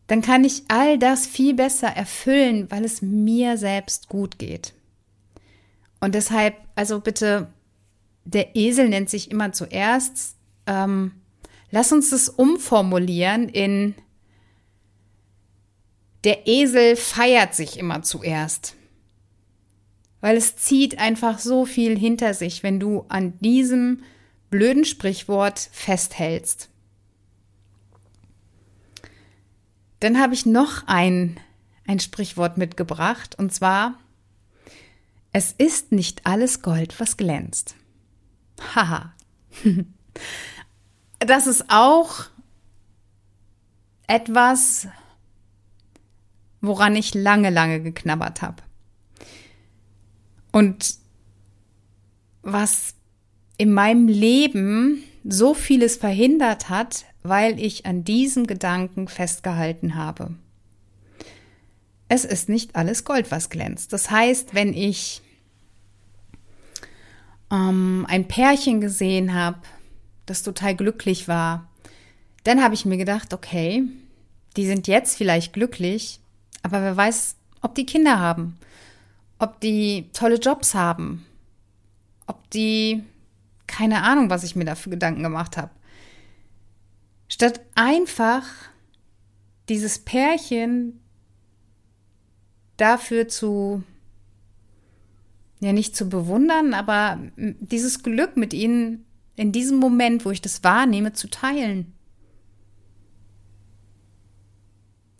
dann 0.08 0.22
kann 0.22 0.44
ich 0.44 0.63
all 0.70 0.98
das 0.98 1.28
viel 1.28 1.54
besser 1.54 1.89
erfüllen, 1.89 2.72
weil 2.72 2.84
es 2.84 3.01
mir 3.01 3.58
selbst 3.58 4.10
gut 4.10 4.39
geht. 4.39 4.74
Und 6.00 6.16
deshalb, 6.16 6.56
also 6.75 7.00
bitte, 7.00 7.48
der 8.24 8.56
Esel 8.56 8.89
nennt 8.89 9.10
sich 9.10 9.30
immer 9.30 9.51
zuerst. 9.51 10.36
Ähm, 10.66 11.12
lass 11.71 11.91
uns 11.91 12.09
das 12.09 12.29
umformulieren 12.29 13.49
in 13.49 13.95
der 16.23 16.47
Esel 16.47 16.95
feiert 16.95 17.55
sich 17.55 17.79
immer 17.79 18.01
zuerst. 18.01 18.75
Weil 20.21 20.35
es 20.35 20.57
zieht 20.57 20.99
einfach 20.99 21.39
so 21.39 21.65
viel 21.65 21.97
hinter 21.97 22.33
sich, 22.33 22.61
wenn 22.61 22.79
du 22.79 23.05
an 23.07 23.39
diesem 23.39 24.03
blöden 24.49 24.83
Sprichwort 24.83 25.59
festhältst. 25.71 26.69
Dann 30.01 30.19
habe 30.19 30.33
ich 30.33 30.45
noch 30.45 30.88
ein, 30.88 31.39
ein 31.88 31.99
Sprichwort 31.99 32.57
mitgebracht, 32.57 33.38
und 33.38 33.53
zwar, 33.53 33.97
es 35.31 35.53
ist 35.57 35.91
nicht 35.91 36.25
alles 36.25 36.61
Gold, 36.61 36.99
was 36.99 37.15
glänzt. 37.15 37.75
Haha. 38.75 39.13
das 41.19 41.47
ist 41.47 41.65
auch 41.69 42.25
etwas, 44.07 44.88
woran 46.61 46.95
ich 46.95 47.13
lange, 47.13 47.49
lange 47.49 47.81
geknabbert 47.81 48.41
habe. 48.41 48.63
Und 50.51 50.95
was 52.41 52.95
in 53.57 53.73
meinem 53.73 54.07
Leben 54.07 55.03
so 55.23 55.53
vieles 55.53 55.97
verhindert 55.97 56.69
hat, 56.69 57.05
weil 57.23 57.59
ich 57.59 57.85
an 57.85 58.03
diesem 58.03 58.47
Gedanken 58.47 59.07
festgehalten 59.07 59.95
habe. 59.95 60.33
Es 62.07 62.25
ist 62.25 62.49
nicht 62.49 62.75
alles 62.75 63.03
Gold, 63.03 63.29
was 63.29 63.49
glänzt. 63.49 63.93
Das 63.93 64.09
heißt, 64.09 64.55
wenn 64.55 64.73
ich 64.73 65.21
ähm, 67.51 68.05
ein 68.09 68.27
Pärchen 68.27 68.81
gesehen 68.81 69.33
habe, 69.33 69.59
das 70.29 70.43
total 70.43 70.75
glücklich 70.75 71.27
war, 71.27 71.67
dann 72.43 72.63
habe 72.63 72.74
ich 72.74 72.86
mir 72.86 72.98
gedacht, 72.98 73.33
okay, 73.33 73.83
die 74.57 74.65
sind 74.65 74.88
jetzt 74.88 75.17
vielleicht 75.17 75.53
glücklich, 75.53 76.19
aber 76.63 76.81
wer 76.81 76.95
weiß, 76.95 77.36
ob 77.62 77.75
die 77.75 77.86
Kinder 77.86 78.19
haben 78.19 78.57
ob 79.39 79.62
die 79.62 80.09
tolle 80.12 80.36
Jobs 80.36 80.75
haben, 80.75 81.25
ob 82.27 82.50
die 82.51 83.03
keine 83.65 84.03
Ahnung, 84.03 84.29
was 84.29 84.43
ich 84.43 84.55
mir 84.55 84.65
da 84.65 84.75
für 84.75 84.89
Gedanken 84.89 85.24
gemacht 85.24 85.55
habe. 85.55 85.71
Statt 87.29 87.62
einfach 87.75 88.43
dieses 89.69 90.00
Pärchen 90.00 91.00
dafür 92.77 93.27
zu, 93.27 93.83
ja 95.59 95.71
nicht 95.71 95.95
zu 95.95 96.09
bewundern, 96.09 96.74
aber 96.74 97.19
dieses 97.38 98.03
Glück 98.03 98.36
mit 98.36 98.53
ihnen 98.53 99.05
in 99.39 99.53
diesem 99.53 99.77
Moment, 99.77 100.25
wo 100.25 100.31
ich 100.31 100.41
das 100.41 100.65
wahrnehme, 100.65 101.13
zu 101.13 101.29
teilen. 101.29 101.93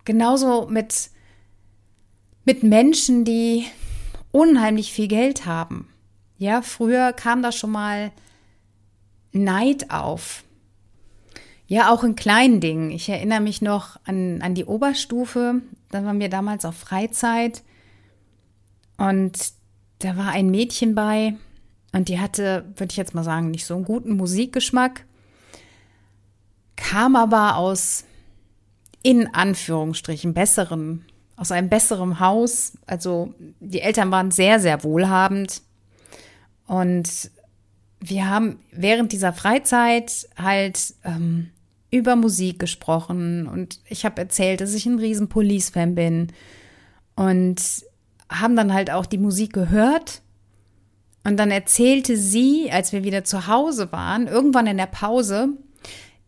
Genauso 0.03 0.67
mit, 0.67 1.09
mit 2.43 2.61
Menschen, 2.63 3.23
die 3.23 3.65
unheimlich 4.31 4.91
viel 4.91 5.07
Geld 5.07 5.45
haben. 5.45 5.88
Ja, 6.38 6.61
früher 6.61 7.13
kam 7.13 7.41
da 7.41 7.53
schon 7.53 7.71
mal 7.71 8.11
Neid 9.31 9.89
auf. 9.89 10.43
Ja, 11.67 11.89
auch 11.89 12.03
in 12.03 12.17
kleinen 12.17 12.59
Dingen. 12.59 12.91
Ich 12.91 13.07
erinnere 13.07 13.39
mich 13.39 13.61
noch 13.61 14.01
an, 14.03 14.41
an 14.41 14.53
die 14.53 14.65
Oberstufe. 14.65 15.61
Da 15.91 16.03
waren 16.03 16.19
wir 16.19 16.29
damals 16.29 16.65
auf 16.65 16.75
Freizeit. 16.75 17.63
Und 18.97 19.53
da 19.99 20.17
war 20.17 20.31
ein 20.31 20.51
Mädchen 20.51 20.93
bei. 20.93 21.35
Und 21.91 22.08
die 22.08 22.19
hatte, 22.19 22.65
würde 22.75 22.91
ich 22.91 22.98
jetzt 22.98 23.15
mal 23.15 23.24
sagen, 23.24 23.51
nicht 23.51 23.65
so 23.65 23.75
einen 23.75 23.86
guten 23.86 24.15
Musikgeschmack. 24.15 25.05
Kam 26.75 27.15
aber 27.15 27.58
aus, 27.58 28.05
in 29.01 29.34
Anführungsstrichen, 29.34 30.34
besseren 30.34 31.05
aus 31.39 31.51
einem 31.53 31.69
besseren 31.69 32.19
Haus. 32.19 32.74
Also 32.86 33.34
die 33.62 33.79
Eltern 33.79 34.12
waren 34.12 34.29
sehr, 34.29 34.60
sehr 34.60 34.84
wohlhabend. 34.84 35.62
Und 36.67 37.31
wir 38.01 38.29
haben 38.29 38.60
während 38.72 39.13
dieser 39.13 39.31
Freizeit 39.31 40.27
halt 40.38 40.93
ähm, 41.05 41.50
über 41.91 42.15
Musik 42.15 42.60
gesprochen 42.60 43.48
und 43.48 43.79
ich 43.88 44.05
habe 44.05 44.22
erzählt, 44.22 44.62
dass 44.62 44.74
ich 44.74 44.86
ein 44.86 45.00
riesen 45.00 45.27
Police-Fan 45.27 45.96
bin 45.96 46.27
und 47.15 47.62
haben 48.29 48.55
dann 48.55 48.74
halt 48.74 48.91
auch 48.91 49.05
die 49.05 49.17
Musik 49.17 49.53
gehört. 49.53 50.22
Und 51.23 51.38
dann 51.38 51.51
erzählte 51.51 52.17
sie, 52.17 52.71
als 52.71 52.93
wir 52.93 53.03
wieder 53.03 53.23
zu 53.23 53.47
Hause 53.47 53.91
waren, 53.91 54.27
irgendwann 54.27 54.67
in 54.67 54.77
der 54.77 54.85
Pause, 54.85 55.49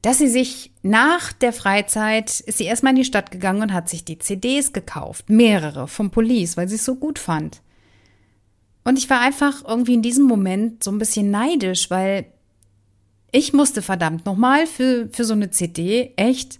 dass 0.01 0.17
sie 0.17 0.27
sich 0.27 0.71
nach 0.81 1.31
der 1.31 1.53
Freizeit 1.53 2.39
ist 2.39 2.57
sie 2.57 2.65
erstmal 2.65 2.91
in 2.91 2.97
die 2.97 3.05
Stadt 3.05 3.31
gegangen 3.31 3.61
und 3.61 3.73
hat 3.73 3.87
sich 3.87 4.03
die 4.03 4.17
CDs 4.17 4.73
gekauft, 4.73 5.29
mehrere 5.29 5.87
vom 5.87 6.09
Police, 6.09 6.57
weil 6.57 6.67
sie 6.67 6.75
es 6.75 6.85
so 6.85 6.95
gut 6.95 7.19
fand. 7.19 7.61
Und 8.83 8.97
ich 8.97 9.09
war 9.09 9.21
einfach 9.21 9.63
irgendwie 9.67 9.93
in 9.93 10.01
diesem 10.01 10.25
Moment 10.25 10.83
so 10.83 10.91
ein 10.91 10.97
bisschen 10.97 11.29
neidisch, 11.29 11.91
weil 11.91 12.25
ich 13.31 13.53
musste 13.53 13.81
verdammt 13.81 14.25
nochmal 14.25 14.65
für, 14.65 15.07
für 15.11 15.23
so 15.23 15.33
eine 15.33 15.51
CD 15.51 16.13
echt 16.15 16.59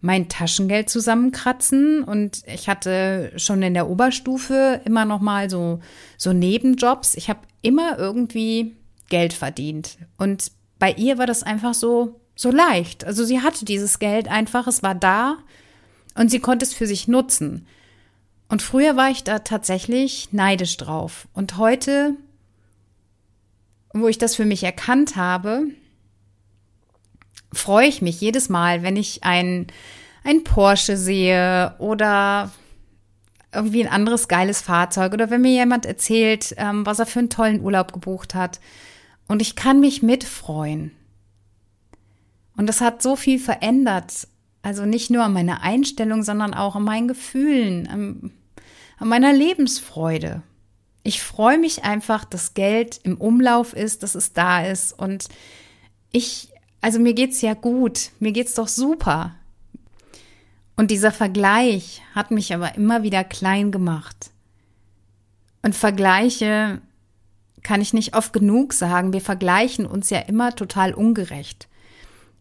mein 0.00 0.28
Taschengeld 0.28 0.88
zusammenkratzen 0.88 2.02
und 2.02 2.42
ich 2.46 2.68
hatte 2.68 3.32
schon 3.36 3.62
in 3.62 3.74
der 3.74 3.88
Oberstufe 3.88 4.80
immer 4.84 5.04
noch 5.04 5.20
mal 5.20 5.50
so 5.50 5.80
so 6.16 6.32
Nebenjobs. 6.32 7.14
Ich 7.16 7.28
habe 7.28 7.40
immer 7.62 7.98
irgendwie 7.98 8.76
Geld 9.08 9.32
verdient 9.32 9.98
und 10.16 10.52
bei 10.78 10.92
ihr 10.92 11.18
war 11.18 11.26
das 11.26 11.42
einfach 11.42 11.74
so 11.74 12.20
so 12.34 12.50
leicht. 12.50 13.04
Also 13.04 13.24
sie 13.24 13.42
hatte 13.42 13.66
dieses 13.66 13.98
Geld 13.98 14.28
einfach, 14.28 14.66
es 14.66 14.82
war 14.82 14.94
da 14.94 15.36
und 16.14 16.30
sie 16.30 16.40
konnte 16.40 16.64
es 16.64 16.72
für 16.72 16.86
sich 16.86 17.06
nutzen. 17.06 17.66
Und 18.48 18.62
früher 18.62 18.96
war 18.96 19.10
ich 19.10 19.22
da 19.22 19.40
tatsächlich 19.40 20.32
neidisch 20.32 20.76
drauf. 20.76 21.28
Und 21.34 21.56
heute, 21.56 22.16
wo 23.92 24.08
ich 24.08 24.18
das 24.18 24.34
für 24.34 24.44
mich 24.44 24.64
erkannt 24.64 25.16
habe, 25.16 25.66
freue 27.52 27.86
ich 27.86 28.02
mich 28.02 28.20
jedes 28.20 28.48
Mal, 28.48 28.82
wenn 28.82 28.96
ich 28.96 29.24
ein, 29.24 29.66
ein 30.24 30.44
Porsche 30.44 30.96
sehe 30.96 31.74
oder 31.78 32.50
irgendwie 33.52 33.84
ein 33.84 33.92
anderes 33.92 34.28
geiles 34.28 34.60
Fahrzeug 34.60 35.12
oder 35.12 35.30
wenn 35.30 35.42
mir 35.42 35.52
jemand 35.52 35.86
erzählt, 35.86 36.54
ähm, 36.56 36.86
was 36.86 36.98
er 36.98 37.06
für 37.06 37.18
einen 37.18 37.30
tollen 37.30 37.60
Urlaub 37.60 37.92
gebucht 37.92 38.34
hat. 38.34 38.60
Und 39.26 39.42
ich 39.42 39.56
kann 39.56 39.80
mich 39.80 40.02
mitfreuen. 40.02 40.92
Und 42.56 42.66
das 42.66 42.80
hat 42.80 43.02
so 43.02 43.16
viel 43.16 43.38
verändert. 43.38 44.28
Also 44.62 44.84
nicht 44.84 45.10
nur 45.10 45.24
an 45.24 45.32
meiner 45.32 45.62
Einstellung, 45.62 46.22
sondern 46.22 46.52
auch 46.52 46.76
an 46.76 46.84
meinen 46.84 47.08
Gefühlen, 47.08 47.86
an, 47.88 48.32
an 48.98 49.08
meiner 49.08 49.32
Lebensfreude. 49.32 50.42
Ich 51.02 51.22
freue 51.22 51.58
mich 51.58 51.84
einfach, 51.84 52.24
dass 52.24 52.54
Geld 52.54 53.00
im 53.02 53.16
Umlauf 53.16 53.72
ist, 53.72 54.02
dass 54.02 54.14
es 54.14 54.32
da 54.32 54.64
ist. 54.64 54.92
Und 54.92 55.28
ich, 56.12 56.50
also 56.80 56.98
mir 56.98 57.14
geht's 57.14 57.40
ja 57.40 57.54
gut. 57.54 58.10
Mir 58.20 58.32
geht's 58.32 58.54
doch 58.54 58.68
super. 58.68 59.34
Und 60.76 60.90
dieser 60.90 61.12
Vergleich 61.12 62.02
hat 62.14 62.30
mich 62.30 62.54
aber 62.54 62.74
immer 62.74 63.02
wieder 63.02 63.22
klein 63.22 63.70
gemacht. 63.70 64.30
Und 65.62 65.74
Vergleiche 65.74 66.80
kann 67.62 67.82
ich 67.82 67.92
nicht 67.92 68.16
oft 68.16 68.32
genug 68.32 68.72
sagen. 68.72 69.12
Wir 69.12 69.20
vergleichen 69.20 69.84
uns 69.84 70.08
ja 70.08 70.20
immer 70.20 70.54
total 70.54 70.94
ungerecht. 70.94 71.68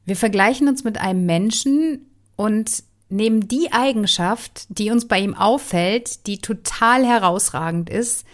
Wir 0.05 0.15
vergleichen 0.15 0.69
uns 0.69 0.86
mit 0.86 1.00
einem 1.00 1.25
Menschen 1.25 2.05
und 2.38 2.84
nehmen 3.10 3.48
die 3.48 3.74
Eigenschaft, 3.74 4.67
die 4.69 4.91
uns 4.91 5.08
bei 5.08 5.19
ihm 5.19 5.36
auffällt, 5.36 6.25
die 6.27 6.38
total 6.38 7.05
herausragend 7.05 7.89
ist, 7.89 8.25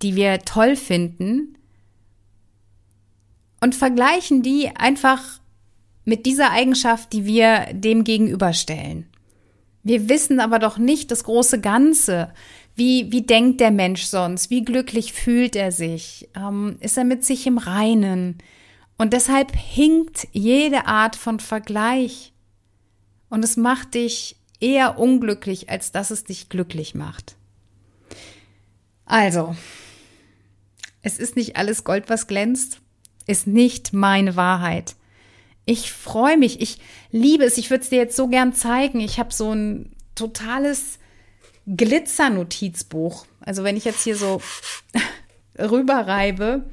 die 0.00 0.14
wir 0.14 0.38
toll 0.40 0.76
finden, 0.76 1.57
und 3.60 3.74
vergleichen 3.74 4.42
die 4.42 4.70
einfach 4.76 5.40
mit 6.04 6.26
dieser 6.26 6.50
Eigenschaft, 6.50 7.12
die 7.12 7.26
wir 7.26 7.66
dem 7.72 8.04
gegenüberstellen. 8.04 9.06
Wir 9.82 10.08
wissen 10.08 10.40
aber 10.40 10.58
doch 10.58 10.78
nicht 10.78 11.10
das 11.10 11.24
große 11.24 11.60
Ganze. 11.60 12.32
Wie, 12.74 13.10
wie 13.12 13.22
denkt 13.22 13.60
der 13.60 13.70
Mensch 13.70 14.04
sonst? 14.04 14.50
Wie 14.50 14.64
glücklich 14.64 15.12
fühlt 15.12 15.56
er 15.56 15.72
sich? 15.72 16.28
Ähm, 16.34 16.76
ist 16.80 16.96
er 16.96 17.04
mit 17.04 17.24
sich 17.24 17.46
im 17.46 17.58
Reinen? 17.58 18.38
Und 18.96 19.12
deshalb 19.12 19.54
hinkt 19.54 20.28
jede 20.32 20.86
Art 20.86 21.16
von 21.16 21.40
Vergleich. 21.40 22.32
Und 23.28 23.44
es 23.44 23.56
macht 23.56 23.94
dich 23.94 24.36
eher 24.60 24.98
unglücklich, 24.98 25.70
als 25.70 25.92
dass 25.92 26.10
es 26.10 26.24
dich 26.24 26.48
glücklich 26.48 26.94
macht. 26.94 27.36
Also, 29.04 29.56
es 31.02 31.18
ist 31.18 31.36
nicht 31.36 31.56
alles 31.56 31.84
Gold, 31.84 32.08
was 32.08 32.26
glänzt, 32.26 32.80
ist 33.28 33.46
nicht 33.46 33.92
meine 33.92 34.34
Wahrheit. 34.34 34.96
Ich 35.64 35.92
freue 35.92 36.38
mich, 36.38 36.60
ich 36.60 36.78
liebe 37.12 37.44
es. 37.44 37.58
Ich 37.58 37.70
würde 37.70 37.84
es 37.84 37.90
dir 37.90 37.98
jetzt 37.98 38.16
so 38.16 38.26
gern 38.26 38.54
zeigen. 38.54 39.00
Ich 39.00 39.18
habe 39.18 39.32
so 39.32 39.52
ein 39.52 39.92
totales 40.14 40.98
Glitzer-Notizbuch. 41.66 43.26
Also 43.40 43.64
wenn 43.64 43.76
ich 43.76 43.84
jetzt 43.84 44.02
hier 44.02 44.16
so 44.16 44.40
rüberreibe, 45.58 46.64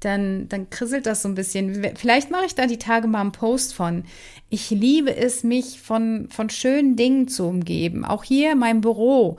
dann, 0.00 0.48
dann 0.48 0.70
krisselt 0.70 1.04
das 1.04 1.20
so 1.20 1.28
ein 1.28 1.34
bisschen. 1.34 1.86
Vielleicht 1.96 2.30
mache 2.30 2.46
ich 2.46 2.54
da 2.54 2.66
die 2.66 2.78
Tage 2.78 3.06
mal 3.06 3.20
einen 3.20 3.32
Post 3.32 3.74
von. 3.74 4.04
Ich 4.48 4.70
liebe 4.70 5.14
es, 5.14 5.44
mich 5.44 5.78
von, 5.78 6.28
von 6.30 6.48
schönen 6.48 6.96
Dingen 6.96 7.28
zu 7.28 7.46
umgeben. 7.46 8.06
Auch 8.06 8.24
hier 8.24 8.52
in 8.52 8.58
meinem 8.58 8.80
Büro. 8.80 9.36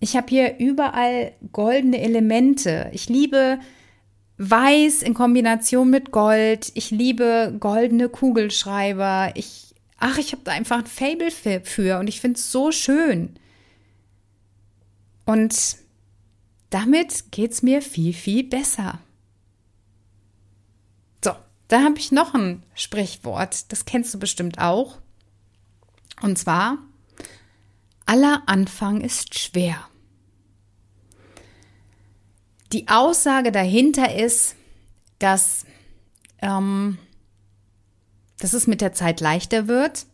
Ich 0.00 0.16
habe 0.16 0.26
hier 0.28 0.58
überall 0.58 1.32
goldene 1.52 2.00
Elemente. 2.00 2.90
Ich 2.92 3.08
liebe 3.08 3.60
Weiß 4.42 5.02
in 5.02 5.12
Kombination 5.12 5.90
mit 5.90 6.12
Gold. 6.12 6.72
Ich 6.72 6.90
liebe 6.90 7.54
goldene 7.60 8.08
Kugelschreiber. 8.08 9.32
Ich, 9.34 9.74
ach, 9.98 10.16
ich 10.16 10.32
habe 10.32 10.40
da 10.44 10.52
einfach 10.52 10.78
ein 10.78 10.86
Fable 10.86 11.30
für 11.30 11.98
und 11.98 12.06
ich 12.06 12.22
finde 12.22 12.38
es 12.38 12.50
so 12.50 12.72
schön. 12.72 13.38
Und 15.26 15.76
damit 16.70 17.30
geht 17.32 17.52
es 17.52 17.62
mir 17.62 17.82
viel, 17.82 18.14
viel 18.14 18.44
besser. 18.44 19.00
So, 21.22 21.32
da 21.68 21.82
habe 21.82 21.98
ich 21.98 22.10
noch 22.10 22.32
ein 22.32 22.62
Sprichwort. 22.74 23.70
Das 23.70 23.84
kennst 23.84 24.14
du 24.14 24.18
bestimmt 24.18 24.58
auch. 24.58 24.96
Und 26.22 26.38
zwar, 26.38 26.78
aller 28.06 28.44
Anfang 28.46 29.02
ist 29.02 29.38
schwer. 29.38 29.89
Die 32.72 32.88
Aussage 32.88 33.52
dahinter 33.52 34.14
ist, 34.14 34.54
dass, 35.18 35.64
ähm, 36.40 36.98
dass 38.38 38.52
es 38.52 38.66
mit 38.66 38.80
der 38.80 38.92
Zeit 38.92 39.20
leichter 39.20 39.66
wird. 39.66 40.06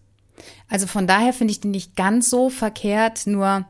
Also 0.69 0.87
von 0.87 1.07
daher 1.07 1.33
finde 1.33 1.53
ich 1.53 1.61
den 1.61 1.71
nicht 1.71 1.97
ganz 1.97 2.31
so 2.31 2.51
verkehrt, 2.51 3.27
nur 3.27 3.67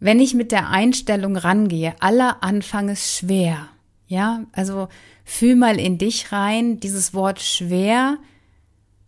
wenn 0.00 0.20
ich 0.20 0.34
mit 0.34 0.52
der 0.52 0.68
Einstellung 0.68 1.36
rangehe, 1.36 1.94
aller 2.00 2.42
Anfang 2.42 2.88
ist 2.88 3.16
schwer. 3.16 3.68
Ja, 4.06 4.44
also 4.52 4.88
fühl 5.24 5.54
mal 5.54 5.78
in 5.78 5.98
dich 5.98 6.32
rein, 6.32 6.80
dieses 6.80 7.14
Wort 7.14 7.40
schwer. 7.40 8.16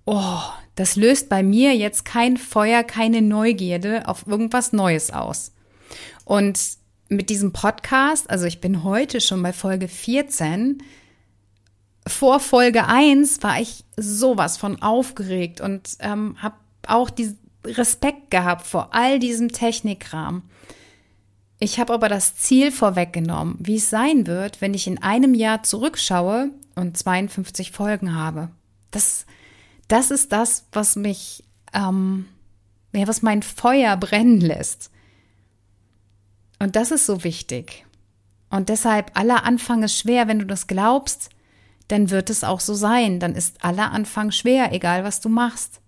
Oh, 0.04 0.40
das 0.74 0.96
löst 0.96 1.28
bei 1.28 1.42
mir 1.42 1.76
jetzt 1.76 2.04
kein 2.04 2.36
Feuer, 2.36 2.82
keine 2.82 3.22
Neugierde 3.22 4.08
auf 4.08 4.26
irgendwas 4.26 4.72
Neues 4.72 5.10
aus. 5.10 5.52
Und 6.24 6.79
mit 7.10 7.28
diesem 7.28 7.52
Podcast, 7.52 8.30
also 8.30 8.46
ich 8.46 8.60
bin 8.60 8.84
heute 8.84 9.20
schon 9.20 9.42
bei 9.42 9.52
Folge 9.52 9.88
14, 9.88 10.82
vor 12.06 12.40
Folge 12.40 12.86
1 12.86 13.42
war 13.42 13.60
ich 13.60 13.84
sowas 13.96 14.56
von 14.56 14.80
aufgeregt 14.80 15.60
und 15.60 15.96
ähm, 16.00 16.36
habe 16.38 16.54
auch 16.86 17.10
diesen 17.10 17.38
Respekt 17.64 18.30
gehabt 18.30 18.66
vor 18.66 18.94
all 18.94 19.18
diesem 19.18 19.50
Technikkram. 19.50 20.42
Ich 21.58 21.78
habe 21.78 21.92
aber 21.92 22.08
das 22.08 22.36
Ziel 22.36 22.72
vorweggenommen, 22.72 23.56
wie 23.58 23.76
es 23.76 23.90
sein 23.90 24.26
wird, 24.26 24.62
wenn 24.62 24.72
ich 24.72 24.86
in 24.86 25.02
einem 25.02 25.34
Jahr 25.34 25.62
zurückschaue 25.62 26.50
und 26.74 26.96
52 26.96 27.72
Folgen 27.72 28.14
habe. 28.14 28.50
Das, 28.90 29.26
das 29.88 30.10
ist 30.10 30.32
das, 30.32 30.64
was 30.72 30.96
mich, 30.96 31.44
ähm, 31.74 32.26
ja, 32.92 33.06
was 33.06 33.20
mein 33.20 33.42
Feuer 33.42 33.96
brennen 33.98 34.40
lässt. 34.40 34.90
Und 36.60 36.76
das 36.76 36.92
ist 36.92 37.06
so 37.06 37.24
wichtig. 37.24 37.84
Und 38.50 38.68
deshalb, 38.68 39.18
aller 39.18 39.44
Anfang 39.44 39.82
ist 39.82 39.98
schwer. 39.98 40.28
Wenn 40.28 40.38
du 40.38 40.46
das 40.46 40.68
glaubst, 40.68 41.30
dann 41.88 42.10
wird 42.10 42.30
es 42.30 42.44
auch 42.44 42.60
so 42.60 42.74
sein. 42.74 43.18
Dann 43.18 43.34
ist 43.34 43.64
aller 43.64 43.90
Anfang 43.90 44.30
schwer, 44.30 44.72
egal 44.72 45.02
was 45.02 45.20
du 45.20 45.28
machst. 45.28 45.80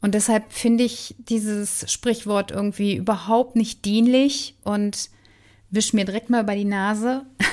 Und 0.00 0.14
deshalb 0.14 0.52
finde 0.52 0.84
ich 0.84 1.14
dieses 1.18 1.90
Sprichwort 1.90 2.50
irgendwie 2.50 2.96
überhaupt 2.96 3.56
nicht 3.56 3.84
dienlich 3.84 4.56
und 4.64 5.10
wisch 5.70 5.92
mir 5.92 6.04
direkt 6.04 6.28
mal 6.28 6.42
über 6.42 6.54
die 6.54 6.66
Nase. 6.66 7.24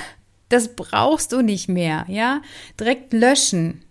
Das 0.47 0.75
brauchst 0.75 1.31
du 1.31 1.41
nicht 1.41 1.69
mehr, 1.69 2.05
ja? 2.07 2.39
Direkt 2.79 3.13
löschen. 3.13 3.83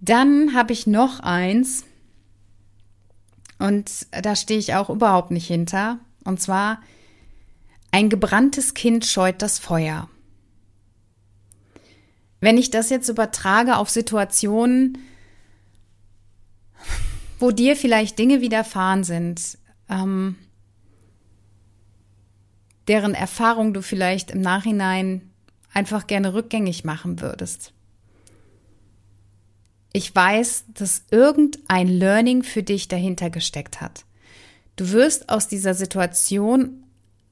Dann 0.00 0.52
habe 0.52 0.74
ich 0.74 0.86
noch 0.86 1.20
eins 1.20 1.86
und 3.58 4.06
da 4.10 4.36
stehe 4.36 4.60
ich 4.60 4.74
auch 4.74 4.90
überhaupt 4.90 5.30
nicht 5.30 5.46
hinter. 5.46 5.98
Und 6.24 6.40
zwar, 6.40 6.80
ein 7.90 8.08
gebranntes 8.08 8.74
Kind 8.74 9.04
scheut 9.06 9.42
das 9.42 9.58
Feuer. 9.58 10.08
Wenn 12.40 12.56
ich 12.56 12.70
das 12.70 12.90
jetzt 12.90 13.08
übertrage 13.08 13.76
auf 13.76 13.90
Situationen, 13.90 14.98
wo 17.38 17.50
dir 17.50 17.76
vielleicht 17.76 18.18
Dinge 18.18 18.40
widerfahren 18.40 19.04
sind, 19.04 19.58
ähm, 19.88 20.36
deren 22.88 23.14
Erfahrung 23.14 23.74
du 23.74 23.82
vielleicht 23.82 24.30
im 24.30 24.40
Nachhinein 24.40 25.30
einfach 25.72 26.06
gerne 26.06 26.34
rückgängig 26.34 26.84
machen 26.84 27.20
würdest. 27.20 27.72
Ich 29.92 30.14
weiß, 30.14 30.64
dass 30.74 31.04
irgendein 31.10 31.88
Learning 31.88 32.42
für 32.42 32.62
dich 32.62 32.88
dahinter 32.88 33.30
gesteckt 33.30 33.80
hat. 33.80 34.04
Du 34.80 34.92
wirst 34.92 35.28
aus 35.28 35.46
dieser 35.46 35.74
Situation 35.74 36.84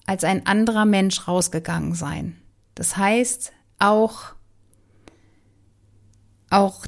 als 0.05 0.23
ein 0.23 0.45
anderer 0.45 0.85
Mensch 0.85 1.27
rausgegangen 1.27 1.95
sein. 1.95 2.37
Das 2.75 2.99
heißt, 2.99 3.53
auch, 3.79 4.35
auch 6.51 6.87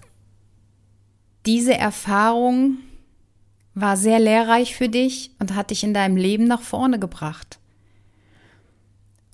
diese 1.46 1.72
Erfahrung 1.72 2.76
war 3.72 3.96
sehr 3.96 4.18
lehrreich 4.18 4.76
für 4.76 4.90
dich 4.90 5.30
und 5.38 5.54
hat 5.54 5.70
dich 5.70 5.82
in 5.82 5.94
deinem 5.94 6.18
Leben 6.18 6.44
nach 6.44 6.60
vorne 6.60 6.98
gebracht. 6.98 7.58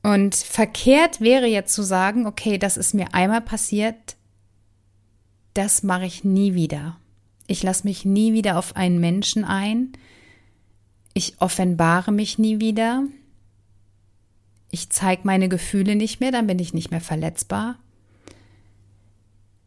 Und 0.05 0.37
verkehrt 0.37 1.21
wäre 1.21 1.47
jetzt 1.47 1.75
zu 1.75 1.83
sagen, 1.83 2.29
okay, 2.29 2.57
das 2.57 2.77
ist 2.77 2.95
mir 2.95 3.15
einmal 3.15 3.41
passiert, 3.41 4.15
das 5.55 5.83
mache 5.83 6.07
ich 6.07 6.23
nie 6.23 6.55
wieder. 6.55 7.01
Ich 7.49 7.65
lasse 7.65 7.83
mich 7.83 8.05
nie 8.05 8.33
wieder 8.33 8.57
auf 8.57 8.77
einen 8.77 9.01
Menschen 9.01 9.45
ein, 9.45 9.91
Ich 11.17 11.41
offenbare 11.41 12.13
mich 12.13 12.39
nie 12.39 12.61
wieder. 12.61 13.05
Ich 14.71 14.91
zeige 14.91 15.23
meine 15.25 15.49
Gefühle 15.49 15.97
nicht 15.97 16.21
mehr, 16.21 16.31
dann 16.31 16.47
bin 16.47 16.59
ich 16.59 16.75
nicht 16.75 16.91
mehr 16.91 17.01
verletzbar. 17.01 17.79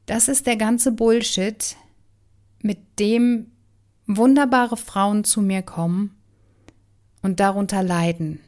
Das 0.05 0.27
ist 0.27 0.45
der 0.45 0.57
ganze 0.57 0.91
Bullshit, 0.91 1.75
mit 2.61 2.99
dem 2.99 3.47
wunderbare 4.05 4.77
Frauen 4.77 5.23
zu 5.23 5.41
mir 5.41 5.63
kommen 5.63 6.15
und 7.23 7.39
darunter 7.39 7.81
leiden, 7.81 8.39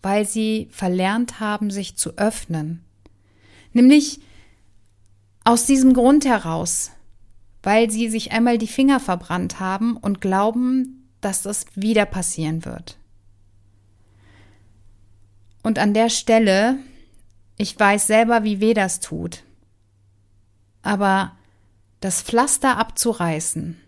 weil 0.00 0.26
sie 0.26 0.68
verlernt 0.70 1.40
haben, 1.40 1.70
sich 1.70 1.98
zu 1.98 2.16
öffnen. 2.16 2.82
Nämlich 3.74 4.20
aus 5.44 5.66
diesem 5.66 5.92
Grund 5.92 6.24
heraus, 6.24 6.90
weil 7.62 7.90
sie 7.90 8.08
sich 8.08 8.32
einmal 8.32 8.56
die 8.56 8.66
Finger 8.66 8.98
verbrannt 8.98 9.60
haben 9.60 9.98
und 9.98 10.22
glauben, 10.22 11.05
dass 11.20 11.42
das 11.42 11.66
wieder 11.74 12.06
passieren 12.06 12.64
wird. 12.64 12.98
Und 15.62 15.78
an 15.78 15.94
der 15.94 16.10
Stelle, 16.10 16.78
ich 17.56 17.78
weiß 17.78 18.06
selber, 18.06 18.44
wie 18.44 18.60
weh 18.60 18.74
das 18.74 19.00
tut, 19.00 19.42
aber 20.82 21.36
das 22.00 22.22
Pflaster 22.22 22.76
abzureißen 22.76 23.80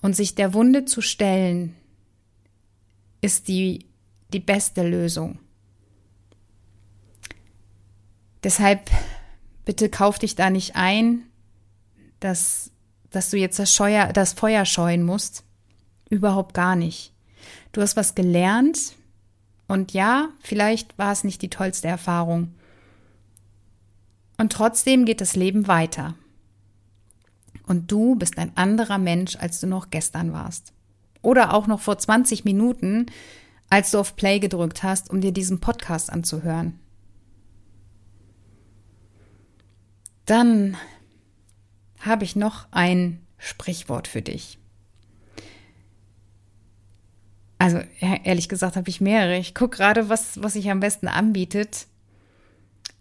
und 0.00 0.16
sich 0.16 0.34
der 0.34 0.54
Wunde 0.54 0.84
zu 0.84 1.00
stellen, 1.00 1.76
ist 3.20 3.48
die, 3.48 3.86
die 4.32 4.40
beste 4.40 4.88
Lösung. 4.88 5.38
Deshalb 8.42 8.90
bitte 9.64 9.88
kauf 9.88 10.18
dich 10.18 10.34
da 10.34 10.50
nicht 10.50 10.76
ein, 10.76 11.24
dass, 12.20 12.70
dass 13.10 13.30
du 13.30 13.36
jetzt 13.36 13.58
das, 13.58 13.74
Scheuer, 13.74 14.12
das 14.12 14.32
Feuer 14.32 14.64
scheuen 14.64 15.02
musst. 15.02 15.44
Überhaupt 16.08 16.54
gar 16.54 16.76
nicht. 16.76 17.12
Du 17.72 17.80
hast 17.80 17.96
was 17.96 18.14
gelernt 18.14 18.94
und 19.66 19.92
ja, 19.92 20.30
vielleicht 20.40 20.96
war 20.98 21.12
es 21.12 21.24
nicht 21.24 21.42
die 21.42 21.50
tollste 21.50 21.88
Erfahrung. 21.88 22.54
Und 24.38 24.52
trotzdem 24.52 25.04
geht 25.04 25.20
das 25.20 25.36
Leben 25.36 25.68
weiter. 25.68 26.14
Und 27.66 27.90
du 27.92 28.14
bist 28.14 28.38
ein 28.38 28.56
anderer 28.56 28.98
Mensch, 28.98 29.36
als 29.36 29.60
du 29.60 29.66
noch 29.66 29.90
gestern 29.90 30.32
warst. 30.32 30.72
Oder 31.20 31.52
auch 31.52 31.66
noch 31.66 31.80
vor 31.80 31.98
20 31.98 32.44
Minuten, 32.44 33.06
als 33.68 33.90
du 33.90 33.98
auf 33.98 34.16
Play 34.16 34.38
gedrückt 34.38 34.82
hast, 34.82 35.10
um 35.10 35.20
dir 35.20 35.32
diesen 35.32 35.60
Podcast 35.60 36.10
anzuhören. 36.10 36.78
Dann 40.24 40.76
habe 42.00 42.24
ich 42.24 42.36
noch 42.36 42.68
ein 42.70 43.20
Sprichwort 43.36 44.08
für 44.08 44.22
dich. 44.22 44.58
Also 47.58 47.80
ehrlich 48.00 48.48
gesagt 48.48 48.76
habe 48.76 48.88
ich 48.88 49.00
mehrere. 49.00 49.36
Ich 49.36 49.54
gucke 49.54 49.76
gerade, 49.78 50.08
was, 50.08 50.40
was 50.42 50.52
sich 50.52 50.70
am 50.70 50.80
besten 50.80 51.08
anbietet. 51.08 51.86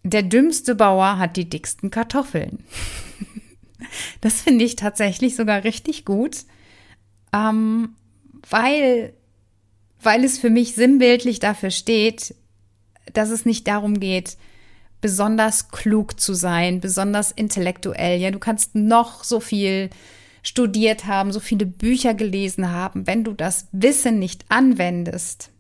Der 0.04 0.24
dümmste 0.24 0.74
Bauer 0.74 1.20
hat 1.20 1.38
die 1.38 1.50
dicksten 1.50 1.92
Kartoffeln. 1.92 2.64
das 4.22 4.42
finde 4.42 4.66
ich 4.66 4.76
tatsächlich 4.76 5.36
sogar 5.36 5.64
richtig 5.64 6.06
gut, 6.06 6.46
ähm, 7.34 7.96
weil, 8.50 9.14
weil 10.02 10.24
es 10.24 10.40
für 10.40 10.50
mich 10.50 10.74
sinnbildlich 10.74 11.40
dafür 11.40 11.70
steht, 11.70 12.34
dass 13.14 13.30
es 13.30 13.46
nicht 13.46 13.68
darum 13.68 14.00
geht, 14.00 14.38
besonders 15.02 15.70
klug 15.70 16.20
zu 16.20 16.34
sein, 16.34 16.80
besonders 16.80 17.32
intellektuell. 17.32 18.20
Ja, 18.20 18.32
du 18.32 18.40
kannst 18.40 18.74
noch 18.74 19.24
so 19.24 19.40
viel 19.40 19.90
studiert 20.44 21.06
haben, 21.06 21.32
so 21.32 21.40
viele 21.40 21.66
Bücher 21.66 22.14
gelesen 22.14 22.72
haben. 22.72 23.08
Wenn 23.08 23.24
du 23.24 23.34
das 23.34 23.68
Wissen 23.72 24.20
nicht 24.20 24.46
anwendest, 24.50 25.52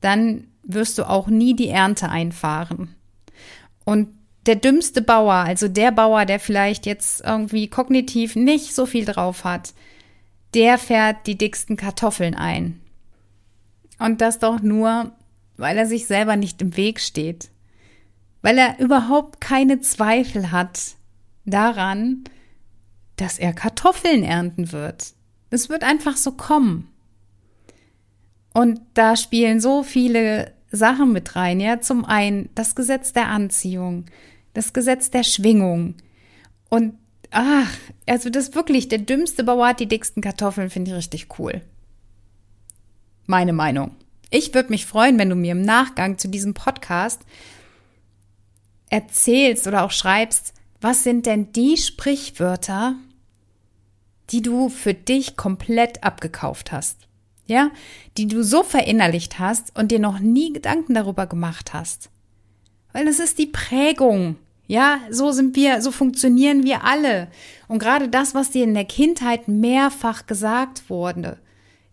dann 0.00 0.48
wirst 0.62 0.98
du 0.98 1.08
auch 1.08 1.28
nie 1.28 1.54
die 1.54 1.68
Ernte 1.68 2.08
einfahren. 2.08 2.94
Und 3.84 4.08
der 4.46 4.56
dümmste 4.56 5.02
Bauer, 5.02 5.34
also 5.34 5.68
der 5.68 5.90
Bauer, 5.90 6.26
der 6.26 6.38
vielleicht 6.38 6.86
jetzt 6.86 7.22
irgendwie 7.22 7.68
kognitiv 7.68 8.36
nicht 8.36 8.74
so 8.74 8.86
viel 8.86 9.04
drauf 9.04 9.44
hat, 9.44 9.74
der 10.54 10.78
fährt 10.78 11.26
die 11.26 11.36
dicksten 11.36 11.76
Kartoffeln 11.76 12.34
ein. 12.34 12.80
Und 13.98 14.20
das 14.20 14.38
doch 14.38 14.60
nur, 14.60 15.12
weil 15.56 15.76
er 15.76 15.86
sich 15.86 16.06
selber 16.06 16.36
nicht 16.36 16.60
im 16.60 16.76
Weg 16.76 17.00
steht 17.00 17.50
weil 18.44 18.58
er 18.58 18.78
überhaupt 18.78 19.40
keine 19.40 19.80
Zweifel 19.80 20.52
hat 20.52 20.96
daran, 21.46 22.24
dass 23.16 23.38
er 23.38 23.52
Kartoffeln 23.52 24.24
ernten 24.24 24.72
wird. 24.72 25.14
Es 25.50 25.68
wird 25.68 25.84
einfach 25.84 26.16
so 26.16 26.32
kommen. 26.32 26.88
Und 28.52 28.80
da 28.94 29.16
spielen 29.16 29.60
so 29.60 29.82
viele 29.82 30.52
Sachen 30.70 31.12
mit 31.12 31.36
rein. 31.36 31.60
Ja, 31.60 31.80
zum 31.80 32.04
einen 32.04 32.48
das 32.54 32.74
Gesetz 32.74 33.12
der 33.12 33.28
Anziehung, 33.28 34.06
das 34.52 34.72
Gesetz 34.72 35.10
der 35.10 35.24
Schwingung. 35.24 35.94
Und 36.68 36.94
ach, 37.30 37.72
also 38.06 38.30
das 38.30 38.54
wirklich, 38.54 38.88
der 38.88 38.98
dümmste 38.98 39.44
Bauer 39.44 39.68
hat 39.68 39.80
die 39.80 39.88
dicksten 39.88 40.22
Kartoffeln, 40.22 40.70
finde 40.70 40.92
ich 40.92 40.96
richtig 40.96 41.38
cool. 41.38 41.62
Meine 43.26 43.52
Meinung. 43.52 43.96
Ich 44.30 44.54
würde 44.54 44.70
mich 44.70 44.86
freuen, 44.86 45.18
wenn 45.18 45.30
du 45.30 45.36
mir 45.36 45.52
im 45.52 45.62
Nachgang 45.62 46.18
zu 46.18 46.28
diesem 46.28 46.54
Podcast 46.54 47.22
erzählst 48.90 49.66
oder 49.66 49.84
auch 49.84 49.90
schreibst, 49.90 50.54
was 50.84 51.02
sind 51.02 51.24
denn 51.24 51.50
die 51.50 51.78
Sprichwörter, 51.78 52.96
die 54.28 54.42
du 54.42 54.68
für 54.68 54.92
dich 54.92 55.34
komplett 55.34 56.04
abgekauft 56.04 56.72
hast? 56.72 57.08
Ja, 57.46 57.70
die 58.18 58.26
du 58.26 58.44
so 58.44 58.62
verinnerlicht 58.62 59.38
hast 59.38 59.74
und 59.78 59.90
dir 59.90 59.98
noch 59.98 60.18
nie 60.18 60.52
Gedanken 60.52 60.92
darüber 60.92 61.26
gemacht 61.26 61.72
hast. 61.72 62.10
Weil 62.92 63.08
es 63.08 63.18
ist 63.18 63.38
die 63.38 63.46
Prägung. 63.46 64.36
Ja, 64.66 65.00
so 65.08 65.32
sind 65.32 65.56
wir, 65.56 65.80
so 65.80 65.90
funktionieren 65.90 66.64
wir 66.64 66.84
alle. 66.84 67.28
Und 67.66 67.78
gerade 67.78 68.10
das, 68.10 68.34
was 68.34 68.50
dir 68.50 68.64
in 68.64 68.74
der 68.74 68.84
Kindheit 68.84 69.48
mehrfach 69.48 70.26
gesagt 70.26 70.90
wurde, 70.90 71.38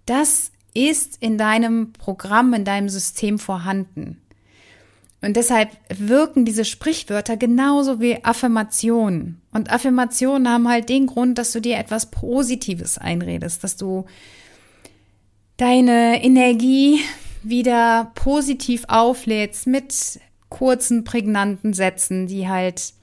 das 0.06 0.51
ist 0.73 1.15
in 1.21 1.38
deinem 1.38 1.93
Programm, 1.93 2.54
in 2.54 2.65
deinem 2.65 2.89
System 2.89 3.39
vorhanden. 3.39 4.21
Und 5.21 5.38
deshalb 5.38 5.69
wirken 5.89 6.45
diese 6.45 6.65
Sprichwörter 6.65 7.38
genauso 7.38 8.01
wie 8.01 8.23
Affirmationen. 8.23 9.39
Und 9.51 9.71
Affirmationen 9.71 10.49
haben 10.49 10.67
halt 10.67 10.89
den 10.89 11.05
Grund, 11.05 11.38
dass 11.38 11.51
du 11.51 11.62
dir 11.62 11.77
etwas 11.77 12.10
Positives 12.10 12.97
einredest, 12.97 13.63
dass 13.63 13.77
du 13.77 14.05
deine 15.57 16.23
Energie 16.23 16.99
wieder 17.43 18.12
positiv 18.15 18.84
auflädst 18.88 19.67
mit 19.67 20.19
kurzen, 20.49 21.03
prägnanten 21.03 21.73
Sätzen, 21.73 22.25
die 22.25 22.47
halt 22.47 22.93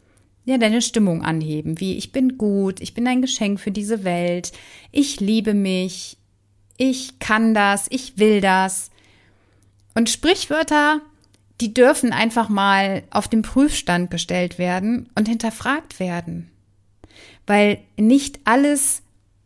ja 0.44 0.58
deine 0.58 0.82
Stimmung 0.82 1.22
anheben, 1.22 1.78
wie 1.78 1.96
ich 1.96 2.10
bin 2.10 2.36
gut, 2.36 2.80
ich 2.80 2.94
bin 2.94 3.06
ein 3.06 3.22
Geschenk 3.22 3.60
für 3.60 3.70
diese 3.70 4.02
Welt, 4.02 4.52
ich 4.90 5.20
liebe 5.20 5.54
mich, 5.54 6.16
ich 6.76 7.18
kann 7.18 7.54
das, 7.54 7.86
ich 7.90 8.18
will 8.18 8.40
das. 8.40 8.90
Und 9.94 10.10
Sprichwörter 10.10 11.00
die 11.60 11.74
dürfen 11.74 12.12
einfach 12.12 12.48
mal 12.48 13.02
auf 13.10 13.28
den 13.28 13.42
Prüfstand 13.42 14.10
gestellt 14.10 14.58
werden 14.58 15.08
und 15.14 15.28
hinterfragt 15.28 15.98
werden. 15.98 16.50
Weil 17.46 17.78
nicht 17.96 18.40
alles, 18.44 19.02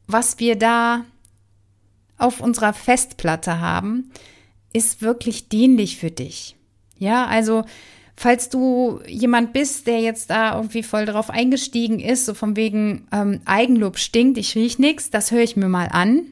was 0.06 0.38
wir 0.38 0.56
da 0.56 1.04
auf 2.18 2.40
unserer 2.40 2.72
Festplatte 2.72 3.60
haben, 3.60 4.10
ist 4.72 5.02
wirklich 5.02 5.48
dienlich 5.48 5.96
für 5.96 6.10
dich. 6.10 6.56
Ja, 6.98 7.26
also 7.26 7.64
falls 8.16 8.48
du 8.48 9.00
jemand 9.06 9.52
bist, 9.52 9.86
der 9.86 10.00
jetzt 10.00 10.30
da 10.30 10.56
irgendwie 10.56 10.82
voll 10.82 11.06
drauf 11.06 11.30
eingestiegen 11.30 11.98
ist, 11.98 12.26
so 12.26 12.34
von 12.34 12.56
wegen 12.56 13.06
ähm, 13.12 13.40
Eigenlob 13.44 13.98
stinkt, 13.98 14.38
ich 14.38 14.54
riech 14.54 14.78
nichts, 14.78 15.10
das 15.10 15.30
höre 15.30 15.42
ich 15.42 15.56
mir 15.56 15.68
mal 15.68 15.88
an. 15.88 16.26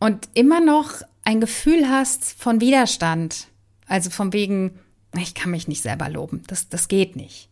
Und 0.00 0.28
immer 0.34 0.60
noch 0.60 1.02
ein 1.24 1.40
Gefühl 1.40 1.88
hast 1.88 2.34
von 2.38 2.60
Widerstand, 2.60 3.48
also 3.86 4.10
von 4.10 4.32
wegen, 4.32 4.78
ich 5.16 5.34
kann 5.34 5.50
mich 5.50 5.68
nicht 5.68 5.82
selber 5.82 6.08
loben, 6.08 6.42
das, 6.46 6.68
das 6.68 6.88
geht 6.88 7.16
nicht. 7.16 7.48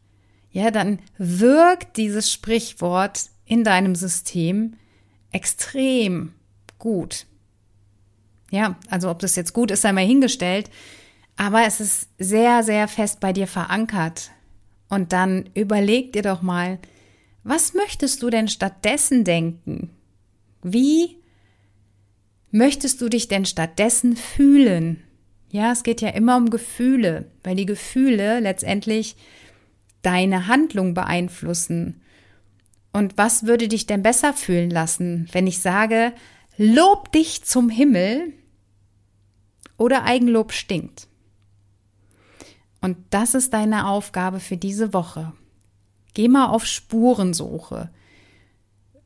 Ja, 0.51 0.71
dann 0.71 0.99
wirkt 1.17 1.97
dieses 1.97 2.31
Sprichwort 2.31 3.31
in 3.47 3.65
deinem 3.65 3.95
System 3.95 4.75
extrem 5.31 6.35
gut. 6.79 7.27
Ja, 8.51 8.79
also 8.91 9.11
ob 9.11 9.21
das 9.21 9.35
jetzt 9.35 9.55
gut 9.55 9.71
ist, 9.71 9.81
sei 9.81 9.93
mal 9.93 10.05
hingestellt, 10.05 10.71
aber 11.37 11.65
es 11.67 11.81
ist 11.81 12.09
sehr, 12.19 12.63
sehr 12.63 12.87
fest 12.87 13.21
bei 13.21 13.33
dir 13.33 13.47
verankert. 13.47 14.31
Und 14.91 15.13
dann 15.15 15.49
überleg 15.55 16.13
dir 16.13 16.21
doch 16.21 16.43
mal, 16.43 16.79
was 17.45 17.73
möchtest 17.73 18.23
du 18.23 18.29
denn 18.29 18.49
stattdessen 18.49 19.25
denken? 19.25 19.91
Wie 20.63 21.17
möchtest 22.51 23.01
du 23.01 23.09
dich 23.09 23.27
denn 23.27 23.47
stattdessen 23.47 24.17
fühlen? 24.17 25.03
Ja, 25.53 25.71
es 25.71 25.85
geht 25.85 26.01
ja 26.01 26.09
immer 26.09 26.37
um 26.37 26.51
Gefühle, 26.51 27.31
weil 27.45 27.55
die 27.55 27.67
Gefühle 27.67 28.41
letztendlich 28.41 29.15
deine 30.03 30.49
Handlung 30.49 30.95
beeinflussen. 30.95 32.01
Und 32.93 33.17
was 33.17 33.47
würde 33.47 33.69
dich 33.69 33.87
denn 33.87 34.03
besser 34.03 34.33
fühlen 34.33 34.71
lassen, 34.71 35.29
wenn 35.33 35.47
ich 35.47 35.61
sage, 35.61 36.13
Lob 36.59 37.11
dich 37.13 37.45
zum 37.45 37.71
Himmel 37.71 38.35
oder 39.79 40.05
Eigenlob 40.05 40.53
stinkt. 40.53 41.09
Und 42.83 42.99
das 43.11 43.35
ist 43.35 43.55
deine 43.55 43.89
Aufgabe 43.89 44.39
für 44.39 44.59
diese 44.59 44.93
Woche. 44.93 45.33
Geh 46.15 46.29
mal 46.29 46.47
auf 46.47 46.67
Spurensuche. 46.67 47.91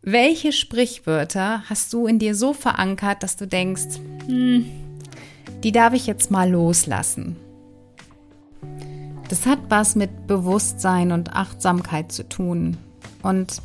Welche 0.02 0.52
Sprichwörter 0.52 1.62
hast 1.68 1.92
du 1.92 2.06
in 2.06 2.18
dir 2.18 2.34
so 2.34 2.52
verankert, 2.52 3.22
dass 3.22 3.36
du 3.36 3.46
denkst, 3.46 4.00
hm, 4.26 4.66
die 5.62 5.72
darf 5.72 5.94
ich 5.94 6.06
jetzt 6.06 6.30
mal 6.30 6.50
loslassen? 6.50 7.36
Das 9.28 9.46
hat 9.46 9.58
was 9.68 9.96
mit 9.96 10.26
Bewusstsein 10.26 11.12
und 11.12 11.32
Achtsamkeit 11.34 12.12
zu 12.12 12.28
tun. 12.28 12.76
Und 13.22 13.60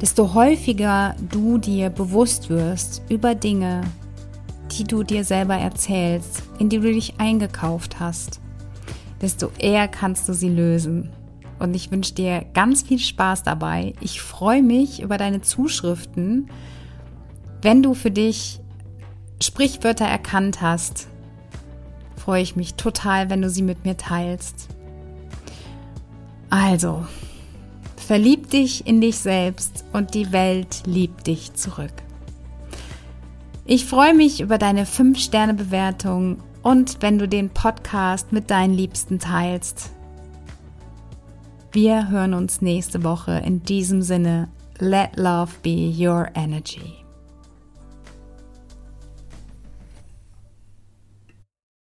desto 0.00 0.34
häufiger 0.34 1.16
du 1.30 1.58
dir 1.58 1.90
bewusst 1.90 2.50
wirst 2.50 3.02
über 3.08 3.34
Dinge, 3.34 3.82
die 4.72 4.84
du 4.84 5.02
dir 5.02 5.24
selber 5.24 5.56
erzählst, 5.56 6.42
in 6.58 6.68
die 6.68 6.78
du 6.78 6.92
dich 6.92 7.14
eingekauft 7.18 8.00
hast, 8.00 8.40
desto 9.20 9.50
eher 9.58 9.88
kannst 9.88 10.28
du 10.28 10.34
sie 10.34 10.48
lösen. 10.48 11.10
Und 11.58 11.74
ich 11.74 11.90
wünsche 11.90 12.14
dir 12.14 12.44
ganz 12.54 12.82
viel 12.82 12.98
Spaß 12.98 13.42
dabei. 13.42 13.94
Ich 14.00 14.20
freue 14.20 14.62
mich 14.62 15.02
über 15.02 15.18
deine 15.18 15.42
Zuschriften. 15.42 16.48
Wenn 17.60 17.82
du 17.82 17.94
für 17.94 18.10
dich 18.10 18.60
Sprichwörter 19.40 20.06
erkannt 20.06 20.60
hast, 20.60 21.08
freue 22.22 22.42
ich 22.42 22.54
mich 22.54 22.74
total, 22.74 23.30
wenn 23.30 23.42
du 23.42 23.50
sie 23.50 23.62
mit 23.62 23.84
mir 23.84 23.96
teilst. 23.96 24.68
Also, 26.50 27.04
verlieb 27.96 28.48
dich 28.50 28.86
in 28.86 29.00
dich 29.00 29.18
selbst 29.18 29.84
und 29.92 30.14
die 30.14 30.30
Welt 30.30 30.82
liebt 30.86 31.26
dich 31.26 31.54
zurück. 31.54 31.92
Ich 33.64 33.86
freue 33.86 34.14
mich 34.14 34.40
über 34.40 34.58
deine 34.58 34.84
5-Sterne-Bewertung 34.84 36.38
und 36.62 36.98
wenn 37.00 37.18
du 37.18 37.26
den 37.26 37.50
Podcast 37.50 38.32
mit 38.32 38.50
deinen 38.50 38.74
Liebsten 38.74 39.18
teilst. 39.18 39.90
Wir 41.72 42.08
hören 42.08 42.34
uns 42.34 42.60
nächste 42.60 43.02
Woche. 43.02 43.42
In 43.44 43.64
diesem 43.64 44.02
Sinne, 44.02 44.48
let 44.78 45.16
love 45.16 45.52
be 45.62 45.92
your 45.98 46.28
energy. 46.34 47.01